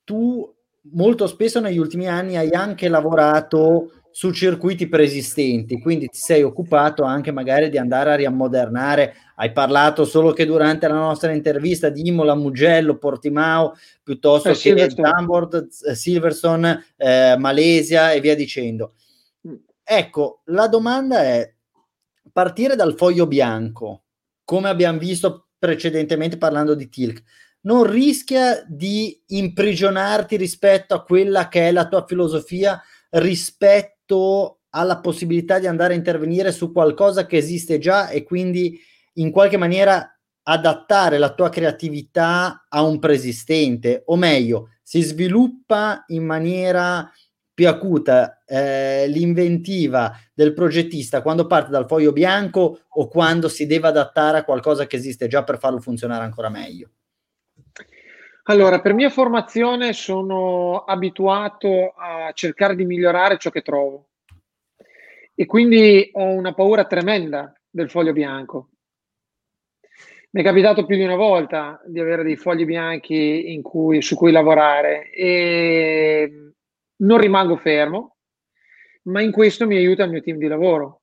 [0.04, 0.54] tu
[0.92, 7.02] molto spesso negli ultimi anni hai anche lavorato su circuiti preesistenti, quindi ti sei occupato
[7.02, 9.16] anche magari di andare a riammodernare.
[9.34, 14.88] Hai parlato solo che durante la nostra intervista di Imola, Mugello, Portimao, piuttosto eh, che
[14.88, 18.94] Zambord, Silverstone, eh, Malesia e via dicendo.
[19.82, 21.52] Ecco, la domanda è
[22.30, 24.04] partire dal foglio bianco,
[24.44, 27.20] come abbiamo visto precedentemente parlando di Tilk,
[27.62, 35.00] non rischia di imprigionarti rispetto a quella che è la tua filosofia rispetto rispetto alla
[35.00, 38.78] possibilità di andare a intervenire su qualcosa che esiste già e quindi
[39.14, 40.08] in qualche maniera
[40.42, 47.10] adattare la tua creatività a un preesistente, o meglio, si sviluppa in maniera
[47.54, 53.86] più acuta eh, l'inventiva del progettista quando parte dal foglio bianco o quando si deve
[53.86, 56.90] adattare a qualcosa che esiste già per farlo funzionare ancora meglio?
[58.46, 64.08] Allora, per mia formazione sono abituato a cercare di migliorare ciò che trovo
[65.34, 68.68] e quindi ho una paura tremenda del foglio bianco.
[70.32, 74.30] Mi è capitato più di una volta di avere dei fogli bianchi cui, su cui
[74.30, 76.52] lavorare e
[76.96, 78.16] non rimango fermo,
[79.04, 81.00] ma in questo mi aiuta il mio team di lavoro.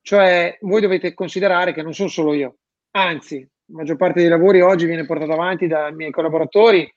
[0.00, 2.56] Cioè, voi dovete considerare che non sono solo io,
[2.92, 6.90] anzi, la maggior parte dei lavori oggi viene portato avanti dai miei collaboratori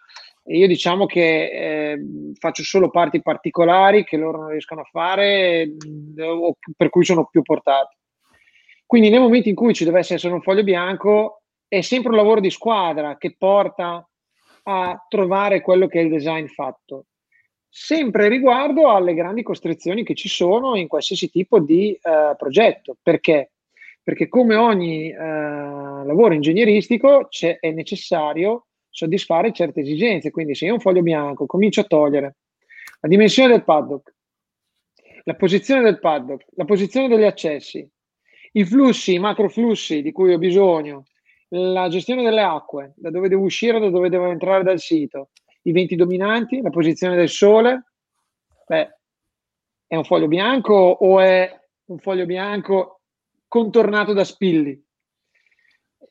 [0.44, 2.00] e io diciamo che eh,
[2.40, 5.70] faccio solo parti particolari che loro non riescono a fare
[6.20, 7.96] o per cui sono più portati.
[8.86, 12.40] Quindi nel momento in cui ci dovesse essere un foglio bianco è sempre un lavoro
[12.40, 14.06] di squadra che porta
[14.64, 17.06] a trovare quello che è il design fatto.
[17.70, 22.98] Sempre riguardo alle grandi costrizioni che ci sono in qualsiasi tipo di eh, progetto.
[23.02, 23.52] Perché?
[24.04, 27.28] Perché come ogni eh, lavoro ingegneristico
[27.60, 30.32] è necessario soddisfare certe esigenze.
[30.32, 32.36] Quindi se io ho un foglio bianco comincio a togliere.
[33.02, 34.14] La dimensione del paddock,
[35.24, 37.88] la posizione del paddock, la posizione degli accessi,
[38.54, 41.06] i flussi, i macroflussi di cui ho bisogno,
[41.50, 45.30] la gestione delle acque, da dove devo uscire, da dove devo entrare dal sito,
[45.64, 47.86] i venti dominanti, la posizione del sole,
[48.68, 49.00] beh,
[49.88, 53.01] è un foglio bianco o è un foglio bianco
[53.52, 54.82] contornato da spilli?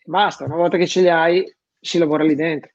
[0.04, 2.70] Basta, una volta che ce li hai, si lavora lì dentro.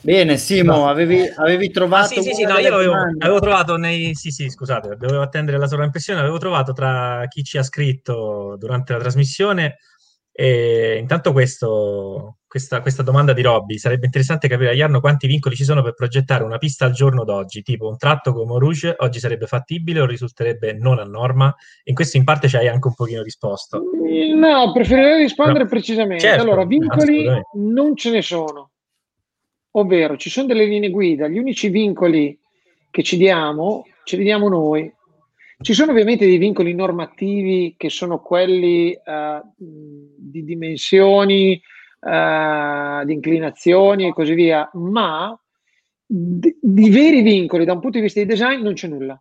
[0.00, 2.04] Bene, Simo, avevi, avevi trovato.
[2.04, 4.14] Ah, sì, sì, sì, no, io avevo, avevo, trovato nei.
[4.14, 6.20] Sì, sì, scusate, dovevo attendere la sovraimpressione.
[6.20, 9.78] Avevo trovato tra chi ci ha scritto durante la trasmissione.
[10.34, 15.54] E intanto questo, questa, questa, domanda di Robby sarebbe interessante capire a Jarno quanti vincoli
[15.54, 19.18] ci sono per progettare una pista al giorno d'oggi, tipo un tratto come Rouge oggi
[19.18, 21.54] sarebbe fattibile o risulterebbe non a norma?
[21.84, 23.82] In questo in parte ci hai anche un pochino risposto.
[24.34, 25.68] No, preferirei rispondere no.
[25.68, 26.24] precisamente.
[26.24, 28.72] Certo, allora, vincoli non ce ne sono
[29.72, 32.38] ovvero ci sono delle linee guida, gli unici vincoli
[32.90, 34.92] che ci diamo, ce li diamo noi.
[35.62, 41.62] Ci sono ovviamente dei vincoli normativi che sono quelli uh, di dimensioni,
[42.00, 45.40] uh, di inclinazioni e così via, ma
[46.04, 49.20] di, di veri vincoli da un punto di vista di design non c'è nulla.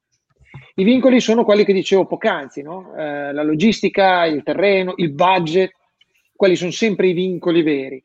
[0.76, 2.96] I vincoli sono quelli che dicevo poc'anzi, no?
[2.96, 5.74] eh, la logistica, il terreno, il budget,
[6.36, 8.04] quelli sono sempre i vincoli veri.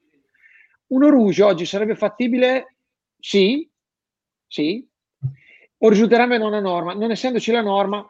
[0.88, 2.76] Uno rouge oggi sarebbe fattibile?
[3.18, 3.68] Sì,
[4.46, 4.86] sì,
[5.78, 6.92] o risulterebbe non a norma.
[6.92, 8.06] Non essendoci la norma,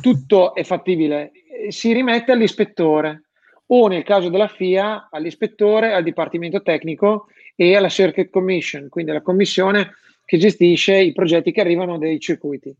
[0.00, 1.32] tutto è fattibile.
[1.68, 3.24] Si rimette all'ispettore
[3.66, 9.22] o nel caso della FIA all'ispettore, al dipartimento tecnico e alla Circuit Commission, quindi alla
[9.22, 9.94] commissione
[10.24, 12.74] che gestisce i progetti che arrivano dai circuiti.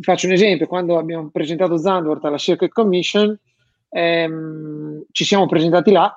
[0.00, 3.38] Faccio un esempio, quando abbiamo presentato Zandvoort alla Circuit Commission,
[3.90, 6.14] ehm, ci siamo presentati là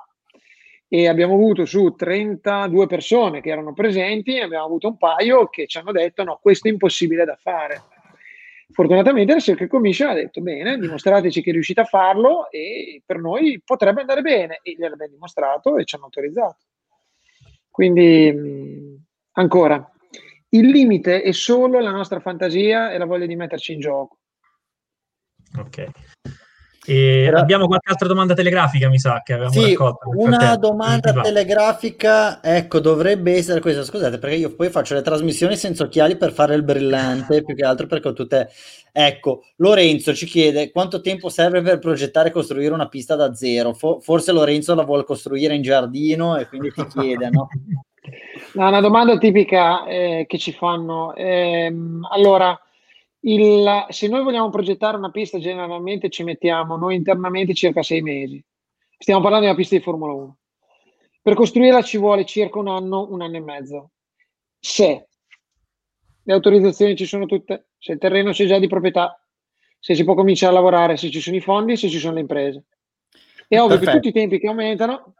[0.87, 5.77] e abbiamo avuto su 32 persone che erano presenti, abbiamo avuto un paio che ci
[5.77, 7.81] hanno detto no, questo è impossibile da fare.
[8.73, 13.61] Fortunatamente la Circle Commission ha detto bene, dimostrateci che riuscite a farlo e per noi
[13.63, 16.57] potrebbe andare bene e gliel'abbiamo dimostrato e ci hanno autorizzato.
[17.69, 18.99] Quindi
[19.33, 19.91] ancora,
[20.49, 24.19] il limite è solo la nostra fantasia e la voglia di metterci in gioco.
[25.57, 25.89] Ok.
[26.83, 27.39] E Era...
[27.39, 30.09] Abbiamo qualche altra domanda telegrafica, mi sa, che avevamo sì, raccolto.
[30.15, 33.83] Una domanda telegrafica, ecco, dovrebbe essere questa.
[33.83, 37.65] Scusate, perché io poi faccio le trasmissioni senza occhiali per fare il brillante, più che
[37.65, 38.49] altro perché ho tutte...
[38.93, 43.73] Ecco, Lorenzo ci chiede quanto tempo serve per progettare e costruire una pista da zero.
[43.73, 47.47] forse Lorenzo la vuole costruire in giardino e quindi ti chiede, no?
[48.53, 51.13] No, una domanda tipica eh, che ci fanno.
[51.13, 51.71] Eh,
[52.09, 52.59] allora
[53.21, 58.43] il, se noi vogliamo progettare una pista, generalmente ci mettiamo noi internamente circa sei mesi.
[58.97, 60.37] Stiamo parlando di una pista di Formula 1.
[61.21, 63.91] Per costruirla ci vuole circa un anno, un anno e mezzo.
[64.59, 65.07] Se
[66.23, 69.23] le autorizzazioni ci sono tutte, se il terreno c'è già di proprietà,
[69.79, 72.21] se si può cominciare a lavorare, se ci sono i fondi, se ci sono le
[72.21, 72.65] imprese.
[73.47, 73.91] È ovvio Perfetto.
[73.91, 75.15] che tutti i tempi che aumentano.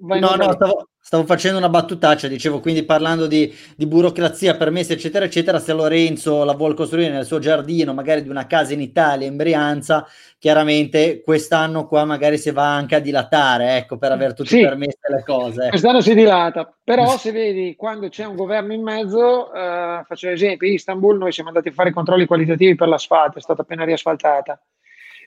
[0.00, 5.24] No, no, stavo, Stavo facendo una battutaccia, dicevo, quindi parlando di, di, burocrazia, permessi, eccetera,
[5.24, 9.26] eccetera, se Lorenzo la vuole costruire nel suo giardino, magari di una casa in Italia,
[9.26, 10.06] in Brianza,
[10.38, 14.64] chiaramente quest'anno qua magari si va anche a dilatare, ecco, per avere tutti sì, i
[14.64, 15.68] permessi e le cose.
[15.70, 20.68] Quest'anno si dilata, però se vedi, quando c'è un governo in mezzo, eh, faccio l'esempio,
[20.68, 24.60] Istanbul, noi siamo andati a fare i controlli qualitativi per l'asfalto, è stata appena riasfaltata.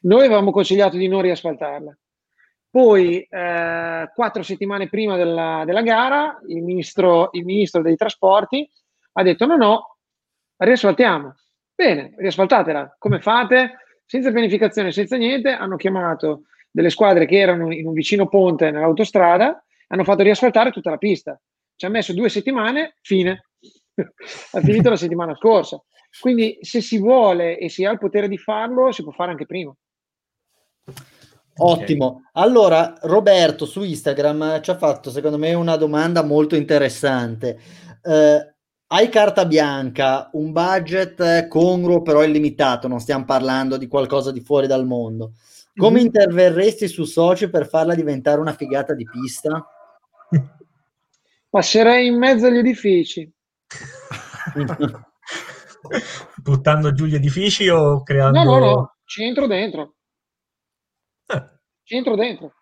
[0.02, 1.98] Noi avevamo consigliato di non riasfaltarla
[2.72, 8.68] poi, eh, quattro settimane prima della, della gara, il ministro, il ministro, dei trasporti
[9.14, 9.98] ha detto: no, no,
[10.56, 11.36] riasfaltiamo.
[11.76, 12.96] Bene, riasfaltatela.
[12.98, 13.80] Come fate?
[14.06, 19.62] Senza pianificazione, senza niente, hanno chiamato delle squadre che erano in un vicino ponte nell'autostrada,
[19.88, 21.38] hanno fatto riasfaltare tutta la pista.
[21.76, 23.48] Ci ha messo due settimane, fine.
[24.52, 25.84] ha finito la settimana scorsa.
[26.22, 29.46] Quindi, se si vuole e si ha il potere di farlo, si può fare anche
[29.46, 29.76] prima.
[31.58, 32.30] Ottimo.
[32.34, 37.60] Allora, Roberto su Instagram ci ha fatto, secondo me, una domanda molto interessante.
[38.04, 38.54] Eh,
[38.88, 44.68] hai carta bianca, un budget congruo però illimitato, non stiamo parlando di qualcosa di fuori
[44.68, 45.34] dal mondo.
[45.74, 46.06] Come mm-hmm.
[46.06, 49.66] interverresti su soci per farla diventare una figata di pista?
[51.50, 53.32] Passerei in mezzo agli edifici.
[56.44, 58.44] Buttando giù gli edifici o creando...
[58.44, 59.96] No, no, no, ci entro dentro.
[61.92, 62.54] Ci entro dentro.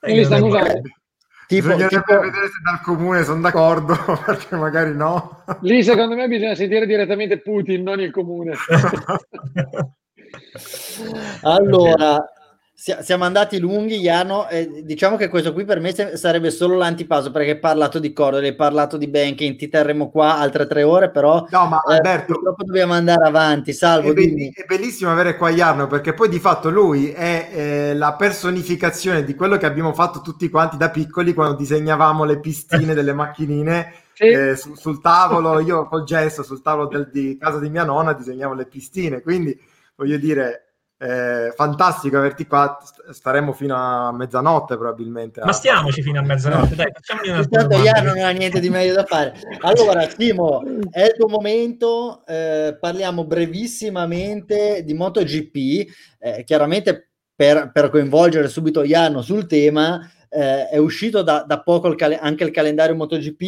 [0.00, 0.80] E li stanno usando.
[1.48, 2.20] Tipo, Bisognerebbe tipo...
[2.20, 5.42] vedere se dal comune sono d'accordo, perché magari no.
[5.62, 8.54] Lì secondo me bisogna sentire direttamente Putin, non il comune.
[11.42, 12.24] allora,
[12.80, 14.48] siamo andati lunghi, Iano.
[14.48, 18.46] Eh, diciamo che questo qui per me sarebbe solo l'antipaso perché hai parlato di Cordoli,
[18.46, 19.56] hai parlato di banking.
[19.56, 23.72] Ti terremo qua altre tre ore, però no, ma eh, Alberto, purtroppo dobbiamo andare avanti.
[23.72, 27.94] Salvo, è, be- è bellissimo avere qua Iarno perché poi di fatto lui è eh,
[27.94, 32.94] la personificazione di quello che abbiamo fatto tutti quanti da piccoli quando disegnavamo le pistine
[32.94, 33.92] delle macchinine.
[34.20, 38.14] Eh, su, sul tavolo, io col gesso sul tavolo del, di casa di mia nonna
[38.14, 39.56] disegnavo le pistine, quindi
[39.94, 40.67] voglio dire,
[41.00, 42.76] eh, fantastico averti qua.
[43.10, 45.40] Staremo fino a mezzanotte, probabilmente.
[45.44, 48.94] Ma stiamoci fino a mezzanotte, dai, facciamogli una Intanto Ian non ha niente di meglio
[48.94, 49.34] da fare.
[49.60, 52.24] Allora, Timo, è il tuo momento.
[52.26, 55.56] Eh, parliamo brevissimamente di MotoGP.
[56.18, 61.86] Eh, chiaramente, per, per, coinvolgere subito Iano sul tema, eh, è uscito da, da poco
[61.86, 63.42] il cal- anche il calendario MotoGP.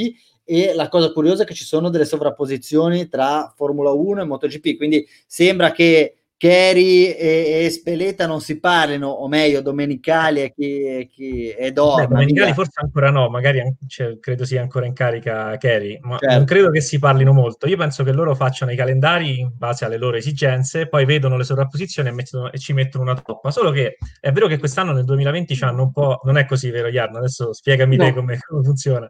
[0.45, 4.77] E la cosa curiosa è che ci sono delle sovrapposizioni tra Formula 1 e MotoGP,
[4.77, 11.07] quindi sembra che Kerry e, e, Speleta non si parlino, o meglio, Domenicali e chi,
[11.13, 12.07] chi è Dorna.
[12.07, 16.35] Beh, Domenicali forse ancora no, magari cioè, credo sia ancora in carica Kerry, ma certo.
[16.35, 17.69] non credo che si parlino molto.
[17.69, 21.45] Io penso che loro facciano i calendari in base alle loro esigenze, poi vedono le
[21.45, 23.51] sovrapposizioni e, mettono, e ci mettono una toppa.
[23.51, 26.23] Solo che è vero che quest'anno nel 2020 hanno un po'...
[26.25, 27.19] Non è così, vero Jarno?
[27.19, 28.05] Adesso spiegami no.
[28.05, 29.07] te come, come funziona.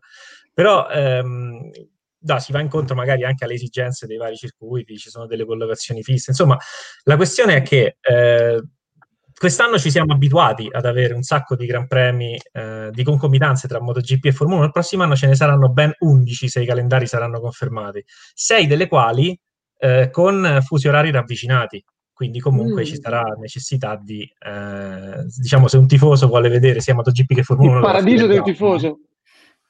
[0.52, 1.70] Però ehm,
[2.20, 6.02] da, si va incontro magari anche alle esigenze dei vari circuiti, ci sono delle collocazioni
[6.02, 6.30] fisse.
[6.30, 6.58] Insomma,
[7.04, 8.62] la questione è che eh,
[9.36, 13.80] quest'anno ci siamo abituati ad avere un sacco di gran premi eh, di concomitanze tra
[13.80, 14.66] MotoGP e Formula 1.
[14.66, 18.04] Il prossimo anno ce ne saranno ben 11 se i calendari saranno confermati,
[18.34, 19.38] sei delle quali
[19.78, 21.82] eh, con fusi orari ravvicinati.
[22.12, 22.84] Quindi comunque mm.
[22.84, 27.70] ci sarà necessità di, eh, diciamo, se un tifoso vuole vedere sia MotoGP che Formula
[27.70, 27.78] 1...
[27.78, 28.98] Il paradiso del tifoso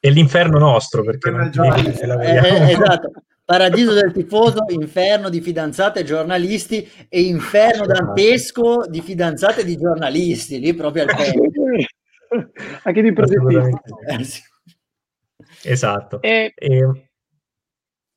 [0.01, 3.11] è l'inferno nostro perché non eh, eh, esatto.
[3.45, 9.77] Paradiso del tifoso inferno di fidanzate e giornalisti e inferno dantesco di fidanzate e di
[9.77, 11.61] giornalisti lì proprio al peggio
[12.83, 14.41] anche di progettisti eh, sì.
[15.63, 16.19] esatto.
[16.21, 17.09] E, e...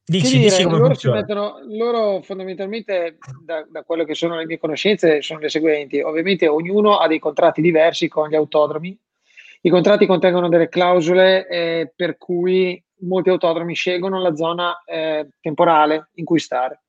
[0.07, 5.23] Dici, dire, dici loro, mettono, loro, fondamentalmente, da, da, quello che sono le mie conoscenze,
[5.23, 6.01] sono le seguenti.
[6.01, 8.99] Ovviamente ognuno ha dei contratti diversi con gli autodromi,
[9.67, 16.11] i contratti contengono delle clausole eh, per cui molti autodromi scelgono la zona eh, temporale
[16.17, 16.83] in cui stare.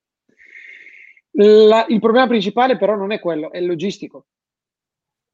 [1.37, 4.25] La, il problema principale però non è quello, è il logistico.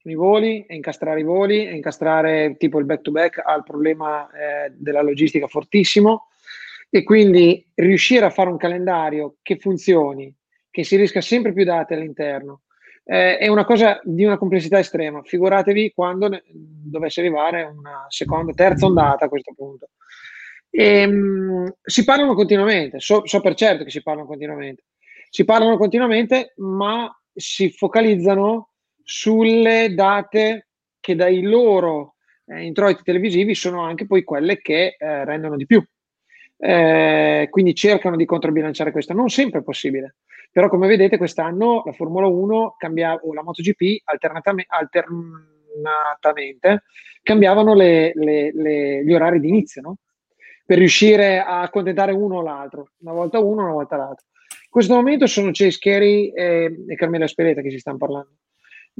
[0.03, 4.73] I voli, e incastrare i voli, e incastrare tipo il back-to-back ha il problema eh,
[4.75, 6.27] della logistica fortissimo
[6.91, 10.31] e quindi riuscire a fare un calendario che funzioni,
[10.69, 12.61] che si riesca sempre più date all'interno,
[13.03, 15.21] eh, è una cosa di una complessità estrema.
[15.23, 19.89] Figuratevi quando ne, dovesse arrivare una seconda, terza ondata a questo punto.
[20.69, 24.85] E, ehm, mh, si parlano continuamente, so, so, per certo che si parlano continuamente.
[25.29, 28.69] Si parlano continuamente, ma si focalizzano
[29.03, 30.67] sulle date
[30.99, 35.83] che dai loro eh, introiti televisivi sono anche poi quelle che eh, rendono di più.
[36.57, 39.13] Eh, quindi cercano di controbilanciare questo.
[39.13, 40.17] Non sempre è possibile.
[40.51, 46.83] Però come vedete quest'anno la Formula 1 cambia, o la MotoGP alternatamente, alternatamente
[47.23, 49.97] cambiavano le, le, le, gli orari di inizio, no?
[50.65, 54.25] per riuscire a accontentare uno o l'altro, una volta uno, una volta l'altro.
[54.49, 58.31] In questo momento sono Chase Carey e, e Carmela Speleta che si stanno parlando.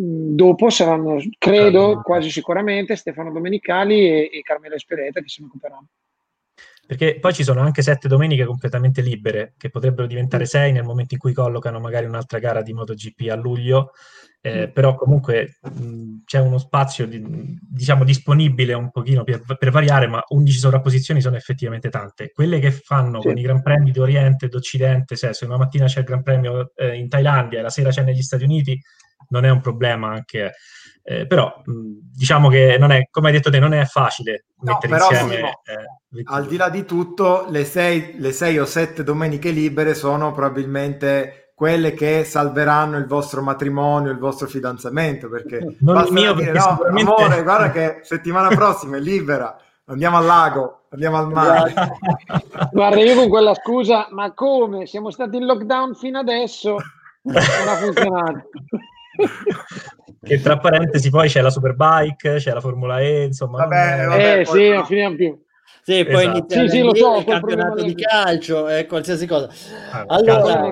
[0.02, 5.88] Mm, dopo saranno, credo, quasi sicuramente Stefano Domenicali e, e Carmela Speleta che ne occuperanno
[6.92, 10.48] perché poi ci sono anche sette domeniche completamente libere, che potrebbero diventare mm.
[10.48, 13.92] sei nel momento in cui collocano magari un'altra gara di MotoGP a luglio,
[14.42, 14.72] eh, mm.
[14.74, 17.24] però comunque mh, c'è uno spazio di,
[17.62, 22.32] diciamo disponibile un pochino per, per, variare, ma 11 sovrapposizioni sono effettivamente tante.
[22.34, 23.28] Quelle che fanno sì.
[23.30, 26.98] con i Gran Premi d'Oriente e d'Occidente, se una mattina c'è il Gran Premio eh,
[26.98, 28.78] in Thailandia e la sera c'è negli Stati Uniti,
[29.30, 30.56] non è un problema anche
[31.04, 34.94] eh, però diciamo che non è, come hai detto te, non è facile no, mettere
[34.94, 35.36] però, insieme.
[35.36, 36.20] Sì, no.
[36.20, 40.32] eh, al di là di tutto, le sei, le sei o sette domeniche libere sono
[40.32, 46.52] probabilmente quelle che salveranno il vostro matrimonio, il vostro fidanzamento, perché non il mio, dire,
[46.52, 47.12] no, sicuramente...
[47.12, 49.56] amore, guarda che settimana prossima è libera,
[49.92, 51.74] Andiamo al lago, andiamo al mare.
[52.72, 54.86] Guarda, io con quella scusa, ma come?
[54.86, 56.78] Siamo stati in lockdown fino adesso,
[57.24, 58.50] non ha funzionato.
[60.22, 63.66] Che tra parentesi poi c'è la Superbike, c'è la Formula E, insomma.
[63.66, 64.76] Vabbè, vabbè, eh poi sì, no.
[64.76, 65.44] non finiamo più.
[65.84, 66.38] Sì, poi Esatto.
[66.38, 69.50] inizia Sì, sì, so, il campionato di calcio e qualsiasi cosa.
[69.92, 70.70] Ah, Allora,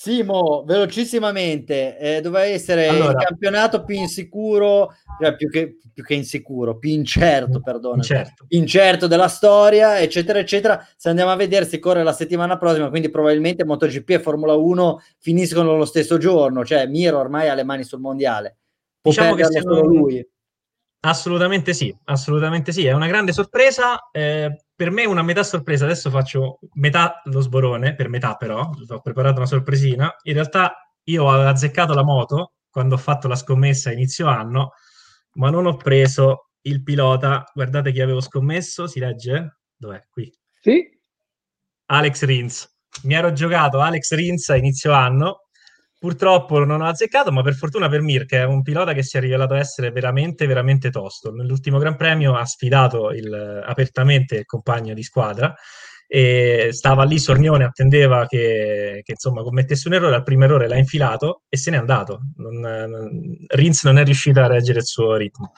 [0.00, 3.10] Simo, velocissimamente, eh, doveva essere Allora.
[3.10, 8.46] il campionato più insicuro, cioè più che, più che insicuro, più incerto, perdona, Certo.
[8.48, 10.82] incerto della storia, eccetera, eccetera.
[10.96, 15.02] Se andiamo a vedere, si corre la settimana prossima, quindi probabilmente MotoGP e Formula 1
[15.18, 18.56] finiscono lo stesso giorno, cioè Miro ormai ha le mani sul mondiale.
[19.02, 20.26] Può Diciamo che se solo lui.
[21.02, 24.08] Assolutamente sì, assolutamente sì, è una grande sorpresa.
[24.12, 29.00] eh, per me una metà sorpresa, adesso faccio metà lo sborone, per metà però, ho
[29.02, 30.16] preparato una sorpresina.
[30.22, 34.70] In realtà io ho azzeccato la moto quando ho fatto la scommessa a inizio anno,
[35.34, 37.44] ma non ho preso il pilota.
[37.52, 39.58] Guardate chi avevo scommesso, si legge?
[39.76, 40.02] Dov'è?
[40.08, 40.32] Qui.
[40.62, 40.82] Sì?
[41.84, 42.78] Alex Rins.
[43.02, 45.49] Mi ero giocato Alex Rins a inizio anno.
[46.00, 49.18] Purtroppo non ho azzeccato, ma per fortuna per Mir, che è un pilota che si
[49.18, 51.30] è rivelato essere veramente, veramente tosto.
[51.30, 55.54] Nell'ultimo Gran Premio ha sfidato il- apertamente il compagno di squadra
[56.06, 60.14] e stava lì sornione, attendeva che, che, insomma commettesse un errore.
[60.14, 62.20] Al primo errore l'ha infilato e se n'è andato.
[62.36, 65.52] Non, non- Rins non è riuscito a reggere il suo ritmo.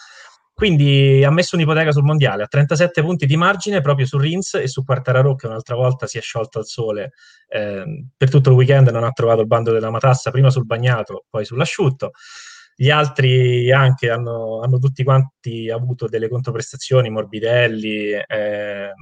[0.54, 4.68] Quindi ha messo un'ipoteca sul mondiale a 37 punti di margine proprio su Rins e
[4.68, 7.12] su Quartararo che un'altra volta si è sciolto al sole
[7.48, 11.24] eh, per tutto il weekend non ha trovato il bando della matassa prima sul bagnato
[11.28, 12.10] poi sull'asciutto.
[12.74, 18.92] Gli altri anche hanno, hanno tutti quanti avuto delle controprestazioni Morbidelli, eh,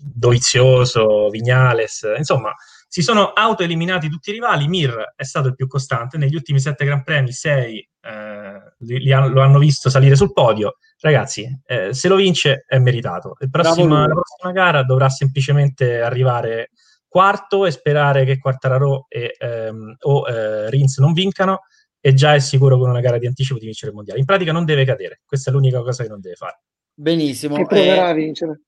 [0.00, 2.54] Dovizioso, Vignales insomma
[2.88, 4.68] si sono autoeliminati tutti i rivali.
[4.68, 6.18] Mir è stato il più costante.
[6.18, 10.32] Negli ultimi sette Gran Premi sei eh, li- li hanno- lo hanno visto salire sul
[10.32, 13.36] podio ragazzi, eh, se lo vince è meritato.
[13.40, 16.70] Il prossima- la prossima gara dovrà semplicemente arrivare
[17.08, 21.60] quarto e sperare che Quartararo e, ehm, o eh, Rins non vincano
[22.00, 24.20] e già è sicuro con una gara di anticipo di vincere il mondiale.
[24.20, 26.60] In pratica non deve cadere, questa è l'unica cosa che non deve fare.
[26.94, 27.56] Benissimo.
[27.56, 28.60] E proverà eh, a vincere.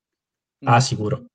[0.65, 1.27] Ah, sicuro.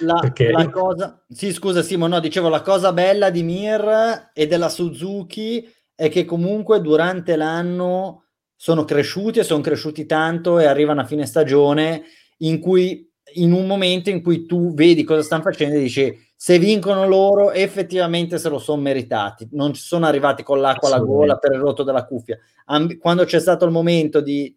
[0.00, 4.46] La, Perché la cosa, sì, scusa, Simo, no, dicevo la cosa bella di Mir e
[4.46, 8.27] della Suzuki è che comunque durante l'anno
[8.60, 12.02] sono cresciuti e sono cresciuti tanto e arrivano a fine stagione
[12.38, 16.58] in cui in un momento in cui tu vedi cosa stanno facendo e dici se
[16.58, 19.48] vincono loro effettivamente se lo sono meritati.
[19.52, 22.36] Non ci sono arrivati con l'acqua alla gola per il rotto della cuffia.
[22.66, 24.52] Am- quando c'è stato il momento di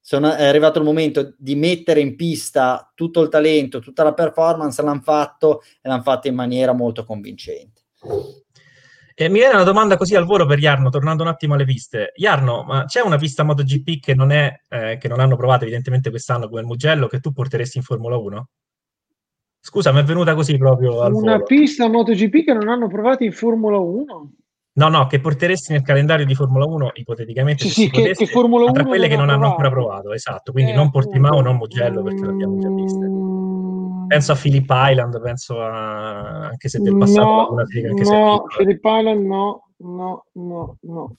[0.00, 4.82] sono, è arrivato il momento di mettere in pista tutto il talento, tutta la performance,
[4.82, 7.82] l'hanno fatto e l'hanno fatto in maniera molto convincente.
[9.16, 12.12] E mi viene una domanda così al volo per Jarno, tornando un attimo alle piste.
[12.16, 16.10] Jarno, ma c'è una pista MotoGP che non, è, eh, che non hanno provato evidentemente
[16.10, 18.48] quest'anno come il Mugello che tu porteresti in Formula 1?
[19.60, 21.44] Scusa, mi è venuta così proprio al Una volo.
[21.44, 24.30] pista MotoGP che non hanno provato in Formula 1?
[24.76, 28.30] No, no, che porteresti nel calendario di Formula 1, ipoteticamente, Sì, sì, che- potesse, che
[28.32, 30.12] Formula tra 1 quelle che non non ha hanno ancora provato.
[30.12, 30.50] esatto.
[30.50, 33.06] Quindi Eh, non Portimao, non Mugello, perché l'abbiamo già viste.
[34.04, 36.46] Mm, Penso a Phillip Island, penso a...
[36.48, 38.56] anche se del passato no, qualcuna figa, anche se no, piccola.
[38.56, 41.16] Philip Island no, no, no, no.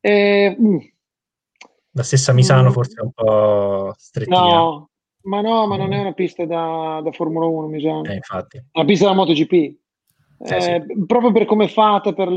[0.00, 0.76] Eh, mm,
[1.92, 2.72] La stessa Misano Mm.
[2.72, 4.40] forse è un po' strettina.
[4.40, 4.90] no,
[5.22, 8.00] ma no, ma non è una pista da, da Formula 1, mi sa.
[8.10, 8.56] Eh, infatti.
[8.58, 9.52] È una pista da MotoGP.
[9.52, 10.70] Eh, sì.
[10.70, 12.28] Eh, proprio per come è fatta, per,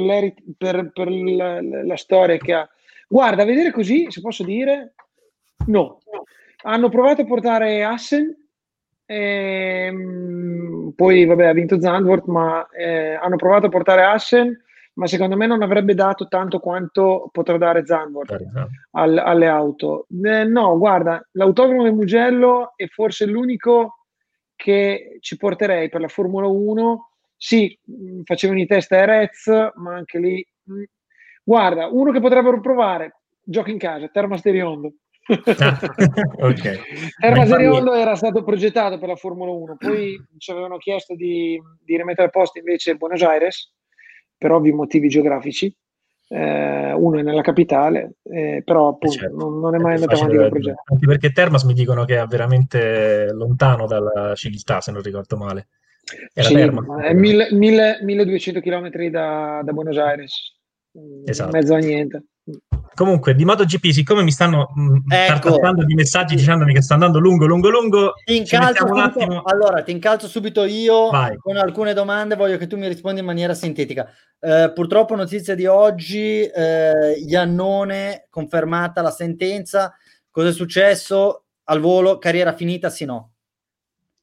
[0.57, 2.67] per- per la, la storia che ha.
[3.07, 4.95] Guarda, a vedere così, se posso dire,
[5.67, 5.99] no.
[6.63, 8.35] Hanno provato a portare Assen,
[9.16, 14.57] ehm, poi vabbè ha vinto Zandvoort, ma eh, hanno provato a portare Assen,
[14.93, 18.32] ma secondo me non avrebbe dato tanto quanto potrà dare Zandvoort
[18.91, 20.07] al- alle auto.
[20.24, 23.95] Eh, no, guarda, l'autodromo del Mugello è forse l'unico
[24.55, 27.09] che ci porterei per la Formula 1.
[27.36, 30.45] Sì, mh, facevano i test a Erez, ma anche lì...
[30.64, 30.84] mh.
[31.43, 34.93] Guarda, uno che potrebbero provare, giochi in casa, Termas de Riondo.
[35.28, 35.80] Ah,
[36.39, 36.80] ok.
[37.24, 41.97] Infatti- Riondo era stato progettato per la Formula 1, poi ci avevano chiesto di, di
[41.97, 43.72] rimettere a posto invece Buenos Aires,
[44.38, 45.74] per ovvi motivi geografici.
[46.34, 49.36] Eh, uno è nella capitale, eh, però appunto certo.
[49.36, 50.84] non, non è mai È più andato avanti da- progetto.
[50.86, 55.67] Anche perché Termas mi dicono che è veramente lontano dalla civiltà, se non ricordo male.
[56.34, 56.86] Era Sì, Termas.
[56.86, 60.34] ma è mille- mille- 1200 km da, da Buenos Aires,
[61.26, 61.49] Esatto.
[61.51, 62.24] in mezzo a niente.
[62.93, 65.57] Comunque, di MotoGP, siccome mi stanno mh, Ecco.
[65.85, 69.41] di messaggi dicendomi che sta andando lungo, lungo, lungo, Ti incalzo un subito, attimo.
[69.43, 71.37] allora, ti incalzo subito io Vai.
[71.37, 74.09] con alcune domande, voglio che tu mi rispondi in maniera sintetica.
[74.39, 79.95] Eh, purtroppo notizia di oggi, eh, Iannone, confermata la sentenza,
[80.29, 81.43] cosa è successo?
[81.71, 83.30] al volo, carriera finita, sì no?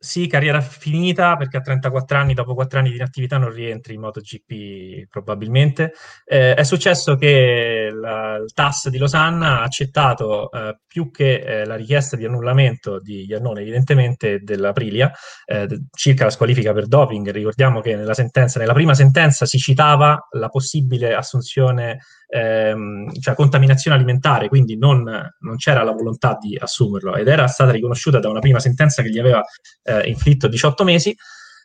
[0.00, 4.00] Sì, carriera finita perché a 34 anni, dopo 4 anni di inattività, non rientri in
[4.00, 5.92] MotoGP probabilmente.
[6.24, 11.64] Eh, è successo che la, il TAS di Losanna ha accettato eh, più che eh,
[11.64, 15.10] la richiesta di annullamento di Iannone, evidentemente dell'Aprilia,
[15.44, 17.32] eh, circa la squalifica per doping.
[17.32, 23.96] Ricordiamo che nella sentenza, nella prima sentenza si citava la possibile assunzione ehm, cioè contaminazione
[23.96, 28.40] alimentare, quindi non, non, c'era la volontà di assumerlo ed era stata riconosciuta da una
[28.40, 29.42] prima sentenza che gli aveva
[29.82, 31.16] eh, inflitto 18 mesi.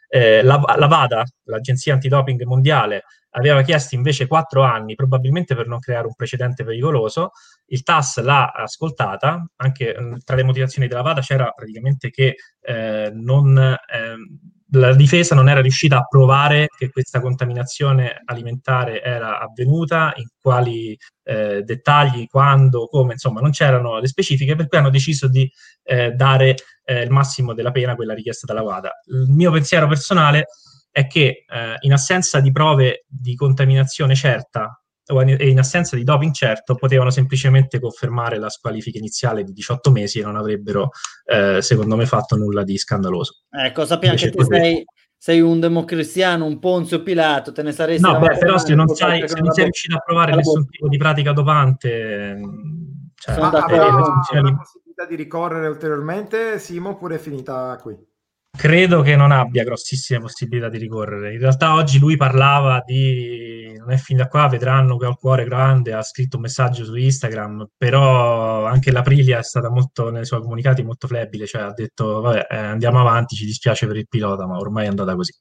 [0.08, 3.04] Eh, la, la, VADA, l'Agenzia Antidoping Mondiale,
[3.36, 7.32] aveva chiesto invece 4 anni, probabilmente per non creare un precedente pericoloso.
[7.68, 13.12] Il TAS l'ha ascoltata, anche mh, tra le motivazioni della VADA c'era praticamente che eh,
[13.14, 14.16] non, eh,
[14.76, 20.98] la difesa non era riuscita a provare che questa contaminazione alimentare era avvenuta, in quali
[21.24, 25.50] eh, dettagli, quando, come, insomma, non c'erano le specifiche, per cui hanno deciso di
[25.84, 26.56] eh, dare
[26.86, 28.92] eh, il massimo della pena, quella richiesta dalla WADA.
[29.12, 30.46] Il mio pensiero personale
[30.90, 36.34] è che eh, in assenza di prove di contaminazione certa e in assenza di doping
[36.34, 40.90] certo potevano semplicemente confermare la squalifica iniziale di 18 mesi e non avrebbero
[41.26, 43.44] eh, secondo me fatto nulla di scandaloso.
[43.50, 44.86] Ecco, sappiamo che te sei,
[45.18, 48.02] sei, un democristiano, un Ponzio Pilato, te ne saresti...
[48.02, 50.98] No, beh, però se non, sai, se non sei riuscito a provare nessun tipo di
[50.98, 52.40] pratica dopante...
[53.16, 57.96] Cioè, Ma ha la possibilità di ricorrere ulteriormente, Simo, oppure è finita qui?
[58.56, 61.34] Credo che non abbia grossissime possibilità di ricorrere.
[61.34, 65.18] In realtà oggi lui parlava di non è fin da qua, vedranno che ho il
[65.18, 70.26] cuore grande, ha scritto un messaggio su Instagram, però anche l'Aprilia è stata molto, nei
[70.26, 74.08] suoi comunicati molto flebile, cioè ha detto vabbè eh, andiamo avanti, ci dispiace per il
[74.08, 75.34] pilota, ma ormai è andata così.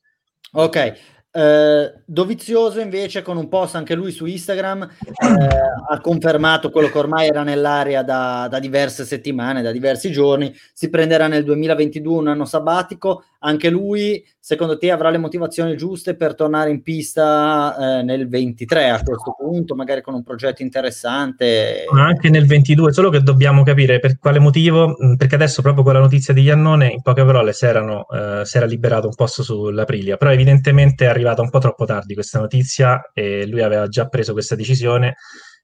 [0.55, 0.93] Ok,
[1.35, 6.99] Uh, Dovizioso invece con un post anche lui su Instagram uh, ha confermato quello che
[6.99, 12.29] ormai era nell'area da, da, diverse settimane, da diversi giorni, si prenderà nel 2022 un
[12.29, 18.05] anno sabbatico, anche lui secondo te avrà le motivazioni giuste per tornare in pista uh,
[18.05, 21.85] nel 23 a questo punto, magari con un progetto interessante?
[21.93, 26.01] Anche nel 22, solo che dobbiamo capire per quale motivo, perché adesso proprio con la
[26.01, 28.07] notizia di Iannone in poche parole si, erano,
[28.43, 32.39] si era liberato un posto sull'Aprilia, però evidentemente arriva arrivata un po' troppo tardi questa
[32.39, 35.15] notizia e lui aveva già preso questa decisione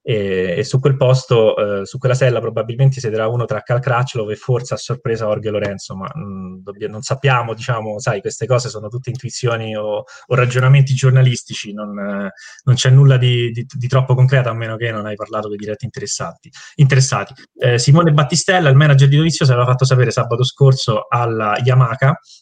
[0.03, 4.31] e, e su quel posto, eh, su quella sella probabilmente siederà uno tra Cal Crutchlow
[4.31, 8.47] e forse a sorpresa Orge Lorenzo, ma mh, mm, dobb- non sappiamo, diciamo, sai, queste
[8.47, 12.31] cose sono tutte intuizioni o, o ragionamenti giornalistici, non, eh,
[12.65, 15.55] non c'è nulla di, di, di, troppo concreto a meno che non hai parlato con
[15.55, 16.51] i diretti interessati.
[16.77, 17.35] interessati.
[17.57, 21.97] Eh, Simone Battistella, il manager di Dovizioso, aveva fatto sapere sabato scorso alla Yamaha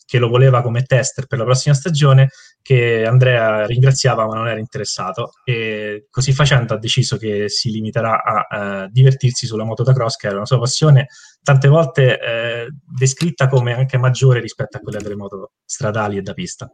[0.05, 2.31] che lo voleva come tester per la prossima stagione
[2.63, 8.23] che Andrea ringraziava ma non era interessato e così facendo ha deciso che si limiterà
[8.23, 11.07] a uh, divertirsi sulla moto da cross che era una sua passione
[11.47, 16.33] tante volte eh, descritta come anche maggiore rispetto a quella delle moto stradali e da
[16.33, 16.69] pista.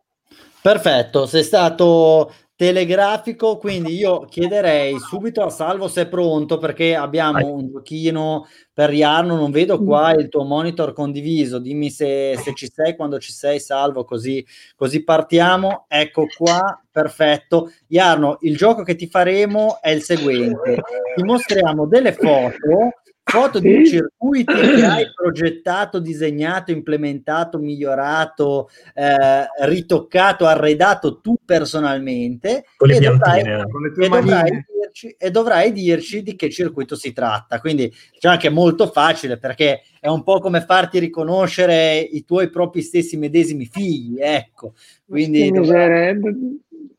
[0.63, 7.33] Perfetto, sei stato telegrafico, quindi io chiederei subito a Salvo se è pronto perché abbiamo
[7.33, 7.51] Vai.
[7.51, 12.71] un giochino per Riarno, non vedo qua il tuo monitor condiviso, dimmi se, se ci
[12.73, 14.43] sei, quando ci sei Salvo, così,
[14.75, 17.71] così partiamo, ecco qua, perfetto.
[17.89, 20.81] Iarno, il gioco che ti faremo è il seguente,
[21.15, 23.69] ti mostriamo delle foto foto sì.
[23.69, 32.97] di circuiti che hai progettato, disegnato, implementato, migliorato, eh, ritoccato, arredato tu personalmente con le
[32.97, 37.61] e, dovrai, con le e, dovrai dirci, e dovrai dirci di che circuito si tratta.
[37.61, 42.51] Quindi diciamo che è molto facile perché è un po' come farti riconoscere i tuoi
[42.51, 44.75] propri stessi medesimi figli, ecco.
[45.07, 46.19] Quindi dovrai...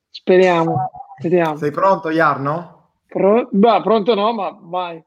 [0.10, 1.58] speriamo, speriamo.
[1.58, 2.72] Sei pronto, Jarno?
[3.08, 3.48] Pro...
[3.52, 5.04] Beh, pronto no, ma vai.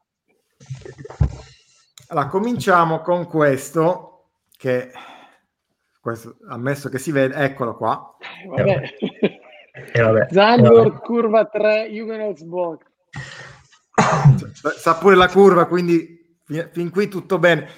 [2.09, 4.93] Allora, cominciamo con questo che
[6.01, 8.17] questo, ammesso che si vede, eccolo qua.
[8.45, 8.95] Eh, vabbè.
[9.93, 10.29] Eh, vabbè.
[10.31, 12.79] Zandvoort, eh, curva 3, Jugendelsbox.
[14.79, 17.69] Sa pure la curva, quindi fin, fin qui tutto bene.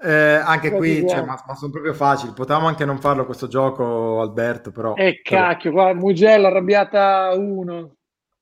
[0.00, 2.32] Eh, anche qui, cioè, ma, ma, sono proprio facili.
[2.32, 4.94] Potevamo anche non farlo questo gioco, Alberto, però...
[4.94, 7.94] Eh, cacchio, qua Mugello arrabbiata 1.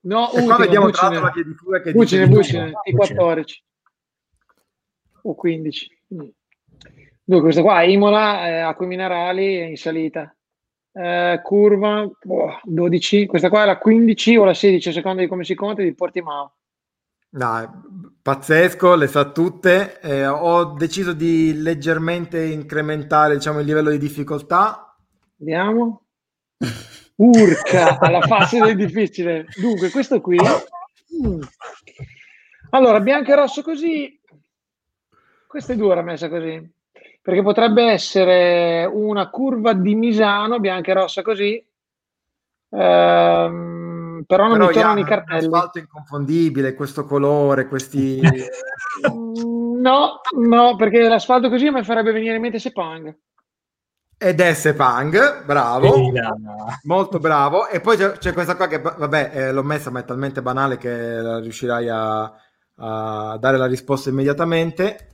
[0.05, 3.45] No, e qua vediamo tra l'altro la di fuga che Bucine, Bucine, T14
[5.23, 5.99] o 15.
[6.15, 6.29] Mm.
[7.25, 10.35] Dunque, questa qua Imola, eh, acque minerali in salita.
[10.95, 15.29] Eh, curva oh, 12, questa qua è la 15 o la 16 a seconda di
[15.29, 16.57] come si conta di Portimao.
[17.35, 17.83] No,
[18.21, 20.01] pazzesco, le sa tutte.
[20.01, 24.95] Eh, ho deciso di leggermente incrementare diciamo, il livello di difficoltà.
[25.37, 26.03] Vediamo.
[27.17, 29.47] Urca, alla fase del difficile.
[29.59, 30.37] Dunque, questo qui.
[30.37, 31.41] Mm.
[32.71, 34.21] Allora, bianco e rosso così,
[35.53, 36.67] questa è dura messa così,
[37.21, 41.63] perché potrebbe essere una curva di Misano, bianca e rossa così,
[42.71, 45.47] ehm, però non Però mi tornano i cartelli.
[45.51, 48.19] l'asfalto inconfondibile, questo colore, questi...
[49.83, 53.15] No, no, perché l'asfalto così mi farebbe venire in mente Sepang.
[54.17, 56.13] Ed è Sepang, bravo.
[56.85, 57.67] Molto bravo.
[57.67, 60.77] E poi c'è, c'è questa qua che, vabbè, eh, l'ho messa, ma è talmente banale
[60.79, 62.33] che riuscirai a,
[62.77, 65.13] a dare la risposta immediatamente.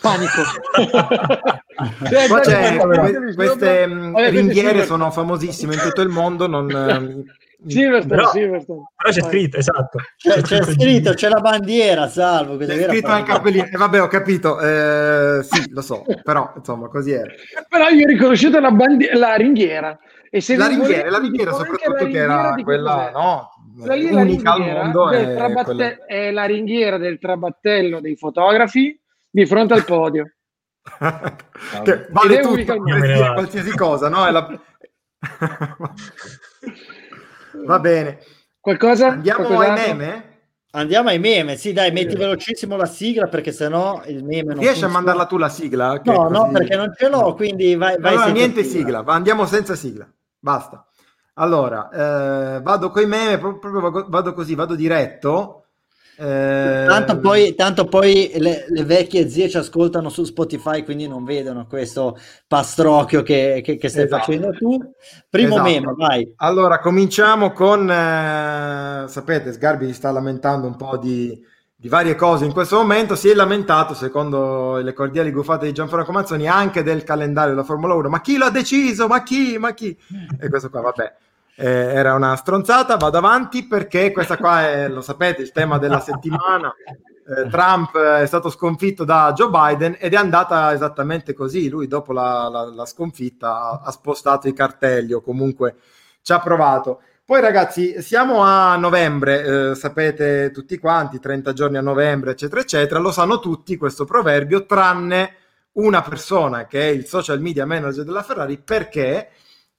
[0.00, 0.42] Panico.
[2.08, 6.46] Cioè, c'è, guarda, queste mh, Vabbè, queste ringhiere sono famosissime in tutto il mondo.
[6.46, 7.22] Non, ehm,
[7.66, 8.80] Silverstone, Però- Silverstone.
[8.96, 9.98] Però c'è scritto, esatto.
[10.16, 12.56] C'è, c'è scritto, c'è la bandiera, salvo.
[12.56, 13.64] che C'è era scritto anche proprio- cappellino.
[13.66, 14.58] E vabbè, ho capito.
[14.60, 17.22] eh, sì, lo so, però insomma, così è.
[17.68, 19.98] Però io ho riconosciuto la, bandi- la ringhiera.
[20.30, 23.50] E se La ringhiera, volete, la ringhiera soprattutto la che era ringhiera che quella, no,
[23.78, 25.10] Quella è la unica al mondo.
[25.10, 28.98] È, trabatte- quella- è la ringhiera del trabattello dei fotografi
[29.30, 30.30] di fronte al podio.
[31.82, 34.26] che Ed vale tutto, qualsiasi, qualsiasi cosa, no?
[34.26, 34.60] È la-
[37.66, 38.18] Va bene.
[38.60, 39.08] Qualcosa?
[39.08, 39.94] Andiamo ai Qualcos'altro?
[39.94, 40.34] meme?
[40.72, 44.84] Andiamo ai meme, sì dai, metti velocissimo la sigla perché sennò il meme non Riesci
[44.84, 46.00] a mandarla tu la sigla?
[46.02, 49.02] Che No, no, così- perché non ce l'ho, quindi vai, vai Allora, senza niente sigla.
[49.06, 50.06] andiamo senza sigla,
[50.38, 50.86] basta.
[51.34, 51.88] Allora,
[52.56, 55.65] eh, vado coi meme, pro- proprio vado- vado così, vado diretto.
[56.18, 61.24] Eh, Tanto poi, tanto poi le, le vecchie zie ci ascoltano su Spotify, quindi non
[61.24, 64.22] vedono questo pastrocchio che, che- che stai Esatto.
[64.24, 64.78] facendo tu.
[65.28, 65.68] Primo Esatto.
[65.70, 66.32] meme, vai.
[66.36, 71.38] Allora, cominciamo con, eh, sapete, Sgarbi sta lamentando un po' di,
[71.74, 76.12] di varie cose in questo momento, si è lamentato, secondo le cordiali guffate di Gianfranco
[76.12, 78.08] Mazzoni, anche del calendario della Formula 1.
[78.08, 79.06] Ma chi l'ha deciso?
[79.06, 79.58] Ma chi?
[79.58, 79.94] Ma chi?
[80.40, 81.14] E questo qua, vabbè,
[81.56, 86.00] eh, era una stronzata, vado avanti perché questa qua è, lo sapete, il tema della
[86.00, 86.74] settimana.
[87.28, 91.68] Eh, Trump è stato sconfitto da Joe Biden ed è andata esattamente così.
[91.68, 95.76] Lui, dopo la, la- la sconfitta, ha, ha spostato i cartelli o comunque
[96.22, 97.00] ci ha provato.
[97.24, 103.00] Poi, ragazzi, siamo a novembre, eh, sapete tutti quanti, 30 giorni a novembre, eccetera, eccetera.
[103.00, 105.34] Lo sanno tutti questo proverbio, tranne
[105.72, 109.30] una persona che è il social media manager della Ferrari, perché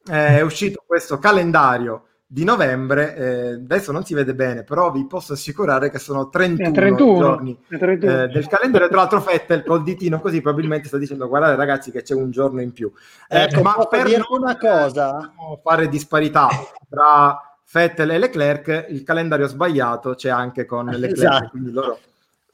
[0.10, 3.16] è uscito questo calendario di novembre.
[3.16, 7.18] eh, adesso non si vede bene, però vi posso assicurare che sono 31, È 31,
[7.18, 8.24] giorni è 31.
[8.24, 8.88] eh, del calendario.
[8.90, 12.62] Tra l'altro, Fettel col ditino così probabilmente sta dicendo: Guardate, ragazzi, che c'è un giorno
[12.62, 12.92] in più.
[13.30, 15.32] Eh, Ecco, ma posso per dire non una cosa?
[15.64, 16.48] fare disparità
[16.90, 21.50] tra Fettel e Leclerc, il calendario sbagliato c'è anche con Leclerc, Esatto.
[21.50, 22.00] quindi loro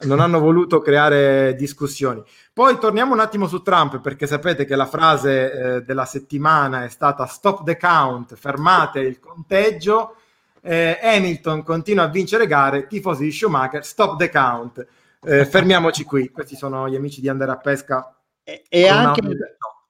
[0.06, 2.22] non hanno voluto creare discussioni.
[2.52, 6.88] Poi torniamo un attimo su Trump, perché sapete che la frase eh, della settimana è
[6.88, 10.16] stata stop the count, fermate il conteggio.
[10.62, 14.86] Eh, Hamilton continua a vincere gare, tifosi di Schumacher, stop the count.
[15.22, 16.30] Eh, fermiamoci qui.
[16.30, 18.14] Questi sono gli amici di Andare a Pesca.
[18.42, 19.22] E, e anche,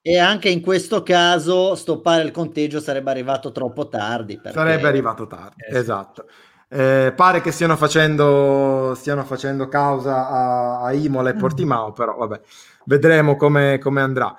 [0.01, 4.37] e anche in questo caso stoppare il conteggio sarebbe arrivato troppo tardi.
[4.37, 5.79] perché- Sarebbe arrivato tardi, Eh sì.
[5.79, 6.27] esatto.
[6.69, 12.41] Eh, pare che stiano facendo, stiano facendo causa a, a Imola e Portimao, però vabbè,
[12.85, 14.37] vedremo come, come andrà.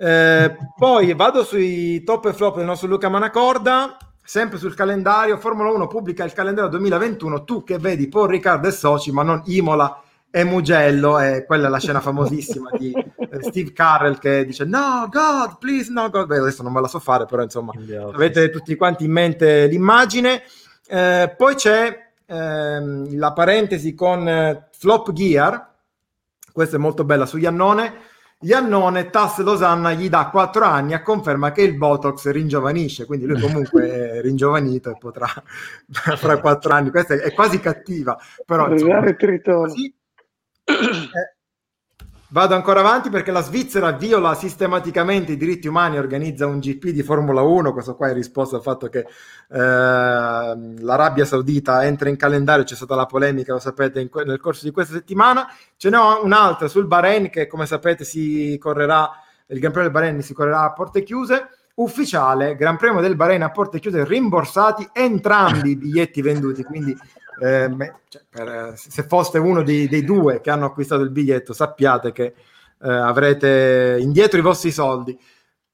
[0.00, 5.38] Eh, poi vado sui top e flop del nostro Luca Manacorda, sempre sul calendario.
[5.38, 7.44] Formula 1 pubblica il calendario 2021.
[7.44, 10.00] Tu che vedi Paul Riccardo e soci, ma non Imola
[10.30, 11.18] e Mugello.
[11.18, 15.90] E quella è la scena famosissima di eh, Steve Carrell che dice: No, God, please,
[15.90, 16.26] no, God.
[16.26, 17.72] Beh, adesso non me la so fare, però insomma,
[18.12, 20.42] avete tutti quanti in mente l'immagine.
[20.90, 25.74] Eh, poi c'è ehm, la parentesi con eh, Flop Gear,
[26.50, 28.06] questa è molto bella su Iannone.
[28.40, 33.40] Iannone, Tass Losanna gli dà 4 anni a conferma che il Botox ringiovanisce, quindi lui
[33.40, 35.26] comunque è ringiovanito e potrà
[35.90, 36.90] fra 4 anni.
[36.90, 38.16] Questa è, è quasi cattiva,
[38.46, 39.94] però insomma, così.
[40.68, 41.37] Eh,
[42.30, 46.88] Vado ancora avanti perché la Svizzera viola sistematicamente i diritti umani e organizza un GP
[46.88, 47.72] di Formula 1.
[47.72, 49.06] Questo qua è risposta al fatto che eh,
[49.48, 52.64] l'Arabia Saudita entra in calendario.
[52.64, 55.50] C'è stata la polemica, lo sapete, que- nel corso di questa settimana.
[55.78, 59.10] Ce n'è un'altra sul Bahrain che, come sapete, si correrà.
[59.46, 61.48] Il Gran Premio del Bahrain si correrà a porte chiuse.
[61.76, 66.62] Ufficiale, Gran Premio del Bahrain a porte chiuse, rimborsati entrambi i biglietti venduti.
[66.62, 66.94] Quindi
[67.40, 72.12] eh, cioè, per- se foste uno dei, dei due che hanno acquistato il biglietto, sappiate
[72.12, 72.34] che
[72.80, 75.18] eh, avrete indietro i vostri soldi.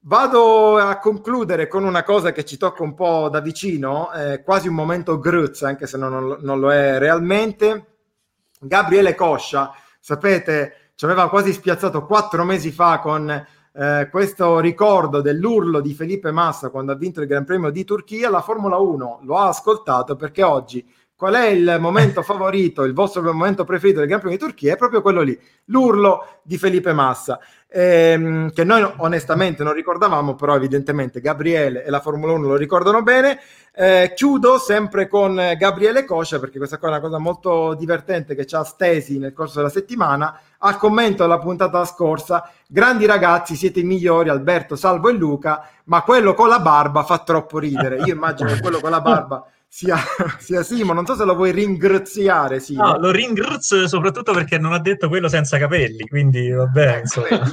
[0.06, 4.68] Vado a concludere con una cosa che ci tocca un po' da vicino, eh, quasi
[4.68, 7.86] un momento Gruz, anche se non, non lo è realmente.
[8.60, 13.46] Gabriele Coscia, sapete, ci aveva quasi spiazzato quattro mesi fa con
[13.76, 18.30] eh, questo ricordo dell'urlo di Felipe Massa quando ha vinto il Gran Premio di Turchia.
[18.30, 20.86] La Formula 1 lo ha ascoltato perché oggi
[21.16, 24.74] qual è il momento favorito, il vostro momento preferito del Gran Premio di Turchia?
[24.74, 27.38] È proprio quello lì, l'urlo di Felipe Massa,
[27.68, 33.02] ehm, che noi onestamente non ricordavamo, però evidentemente Gabriele e la Formula 1 lo ricordano
[33.02, 33.38] bene.
[33.76, 38.46] Eh, chiudo sempre con Gabriele Coscia, perché questa qua è una cosa molto divertente che
[38.46, 40.38] ci ha stesi nel corso della settimana.
[40.58, 46.02] Al commento alla puntata scorsa, grandi ragazzi, siete i migliori, Alberto, Salvo e Luca, ma
[46.02, 47.96] quello con la barba fa troppo ridere.
[48.04, 49.44] Io immagino che quello con la barba
[49.74, 49.96] sia,
[50.38, 50.92] sia Simo.
[50.92, 52.60] Non so se lo vuoi ringraziare.
[52.60, 52.84] Simo.
[52.84, 57.26] No, lo ringrazio soprattutto perché non ha detto quello senza capelli, quindi vabbè, insomma.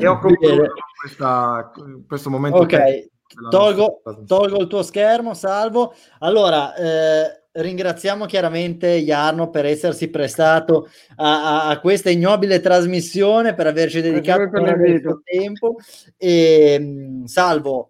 [0.00, 1.70] e ho concluso questa,
[2.08, 2.58] questo momento.
[2.58, 3.08] Ok,
[3.50, 5.94] tolgo, tolgo, il tuo schermo, salvo.
[6.18, 13.68] Allora, eh, ringraziamo chiaramente Jarno per essersi prestato a, a, a questa ignobile trasmissione, per
[13.68, 15.76] averci dedicato il tempo.
[16.16, 17.89] E, mm, salvo,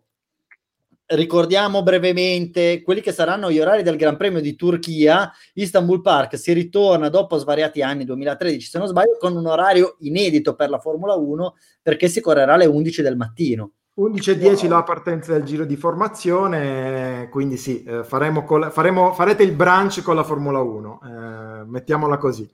[1.11, 5.33] ricordiamo brevemente quelli che saranno gli orari del Gran Premio di Turchia.
[5.55, 10.55] Istanbul Park si ritorna dopo svariati anni, 2013 se non sbaglio, con un orario inedito
[10.55, 13.73] per la Formula 1 perché si correrà alle 11 del mattino.
[13.97, 14.69] 11.10 wow.
[14.69, 20.01] la partenza del giro di formazione, quindi sì, eh, faremo col, faremo, farete il brunch
[20.03, 22.49] con la Formula 1, eh, mettiamola così.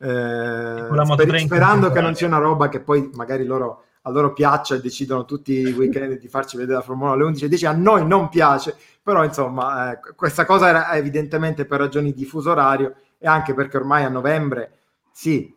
[0.00, 4.74] Eh, sper- sperando che non sia una roba che poi magari loro a loro piaccia
[4.74, 8.06] e decidono tutti i weekend di farci vedere la Formula 1 alle 11.10, a noi
[8.06, 13.26] non piace, però insomma eh, questa cosa era evidentemente per ragioni di fuso orario e
[13.26, 14.78] anche perché ormai a novembre,
[15.12, 15.54] sì,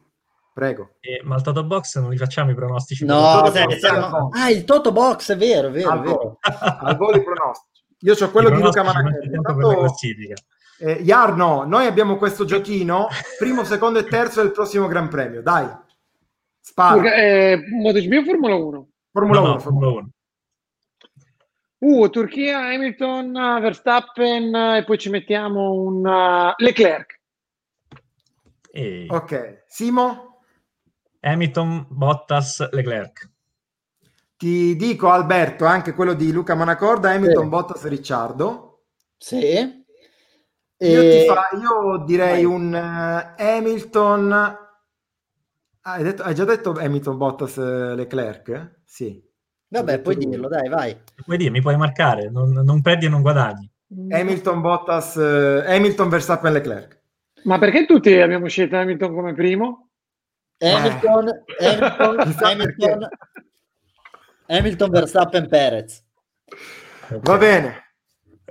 [0.53, 0.91] prego.
[0.99, 3.05] Eh, ma al Toto Box non li facciamo i pronostici?
[3.05, 4.29] No, sai, siamo...
[4.33, 6.37] ah, il Toto Box è vero, è vero, al, vero.
[6.41, 7.69] al volo i pronostici.
[8.03, 10.33] Io ho quello di Luca Manachelli.
[10.79, 15.67] Eh, Jarno, noi abbiamo questo giochino, primo, secondo e terzo del prossimo Gran Premio, dai.
[16.61, 17.15] Spara.
[17.15, 18.89] Eh, MotoGP o Formula 1?
[19.11, 19.53] Formula no, 1.
[19.53, 20.09] No, Formula 1.
[21.79, 27.19] Uh, Turchia, Hamilton, Verstappen e poi ci mettiamo un uh, Leclerc.
[28.71, 29.07] E...
[29.09, 30.43] Ok, Simo?
[31.21, 33.29] Hamilton, Bottas, Leclerc.
[34.37, 37.49] Ti dico Alberto, anche quello di Luca Manacorda, Hamilton, sì.
[37.49, 38.83] Bottas, Ricciardo.
[39.17, 39.83] Sì.
[40.77, 42.45] Io, fa, io direi Vai.
[42.45, 44.60] un uh, Hamilton,
[45.81, 48.79] hai, detto, hai, già detto Hamilton Bottas eh, Leclerc?
[48.85, 49.21] Sì.
[49.67, 50.25] Vabbè, puoi lui.
[50.27, 50.97] dirlo, dai, vai.
[51.23, 53.69] Puoi dire, mi puoi marcare, non, non perdi e non guadagni.
[54.09, 56.99] Hamilton Bottas, eh, Hamilton Verstappen Leclerc.
[57.43, 59.89] Ma perché tutti abbiamo scelto Hamilton come primo?
[60.59, 61.27] Hamilton,
[61.59, 61.65] eh.
[61.67, 63.09] Hamilton, Hamilton,
[64.47, 66.03] Hamilton, Verstappen Perez.
[67.21, 67.90] Va bene.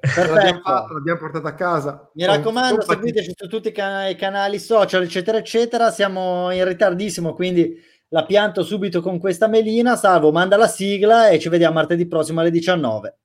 [0.00, 2.10] L'abbiamo, fatto, l'abbiamo portato a casa.
[2.14, 5.90] Mi raccomando, seguiteci su tutti i, can- i canali social, eccetera, eccetera.
[5.90, 7.78] Siamo in ritardissimo, quindi
[8.08, 9.96] la pianto subito con questa melina.
[9.96, 13.18] Salvo, manda la sigla e ci vediamo martedì prossimo alle 19.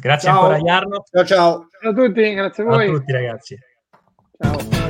[0.00, 0.40] Grazie ciao.
[0.40, 1.04] ancora, Jarno.
[1.10, 1.68] Ciao, ciao.
[1.80, 2.86] Ciao a tutti, grazie a voi.
[2.86, 3.58] Ciao a tutti, ragazzi.
[4.38, 4.81] Ciao.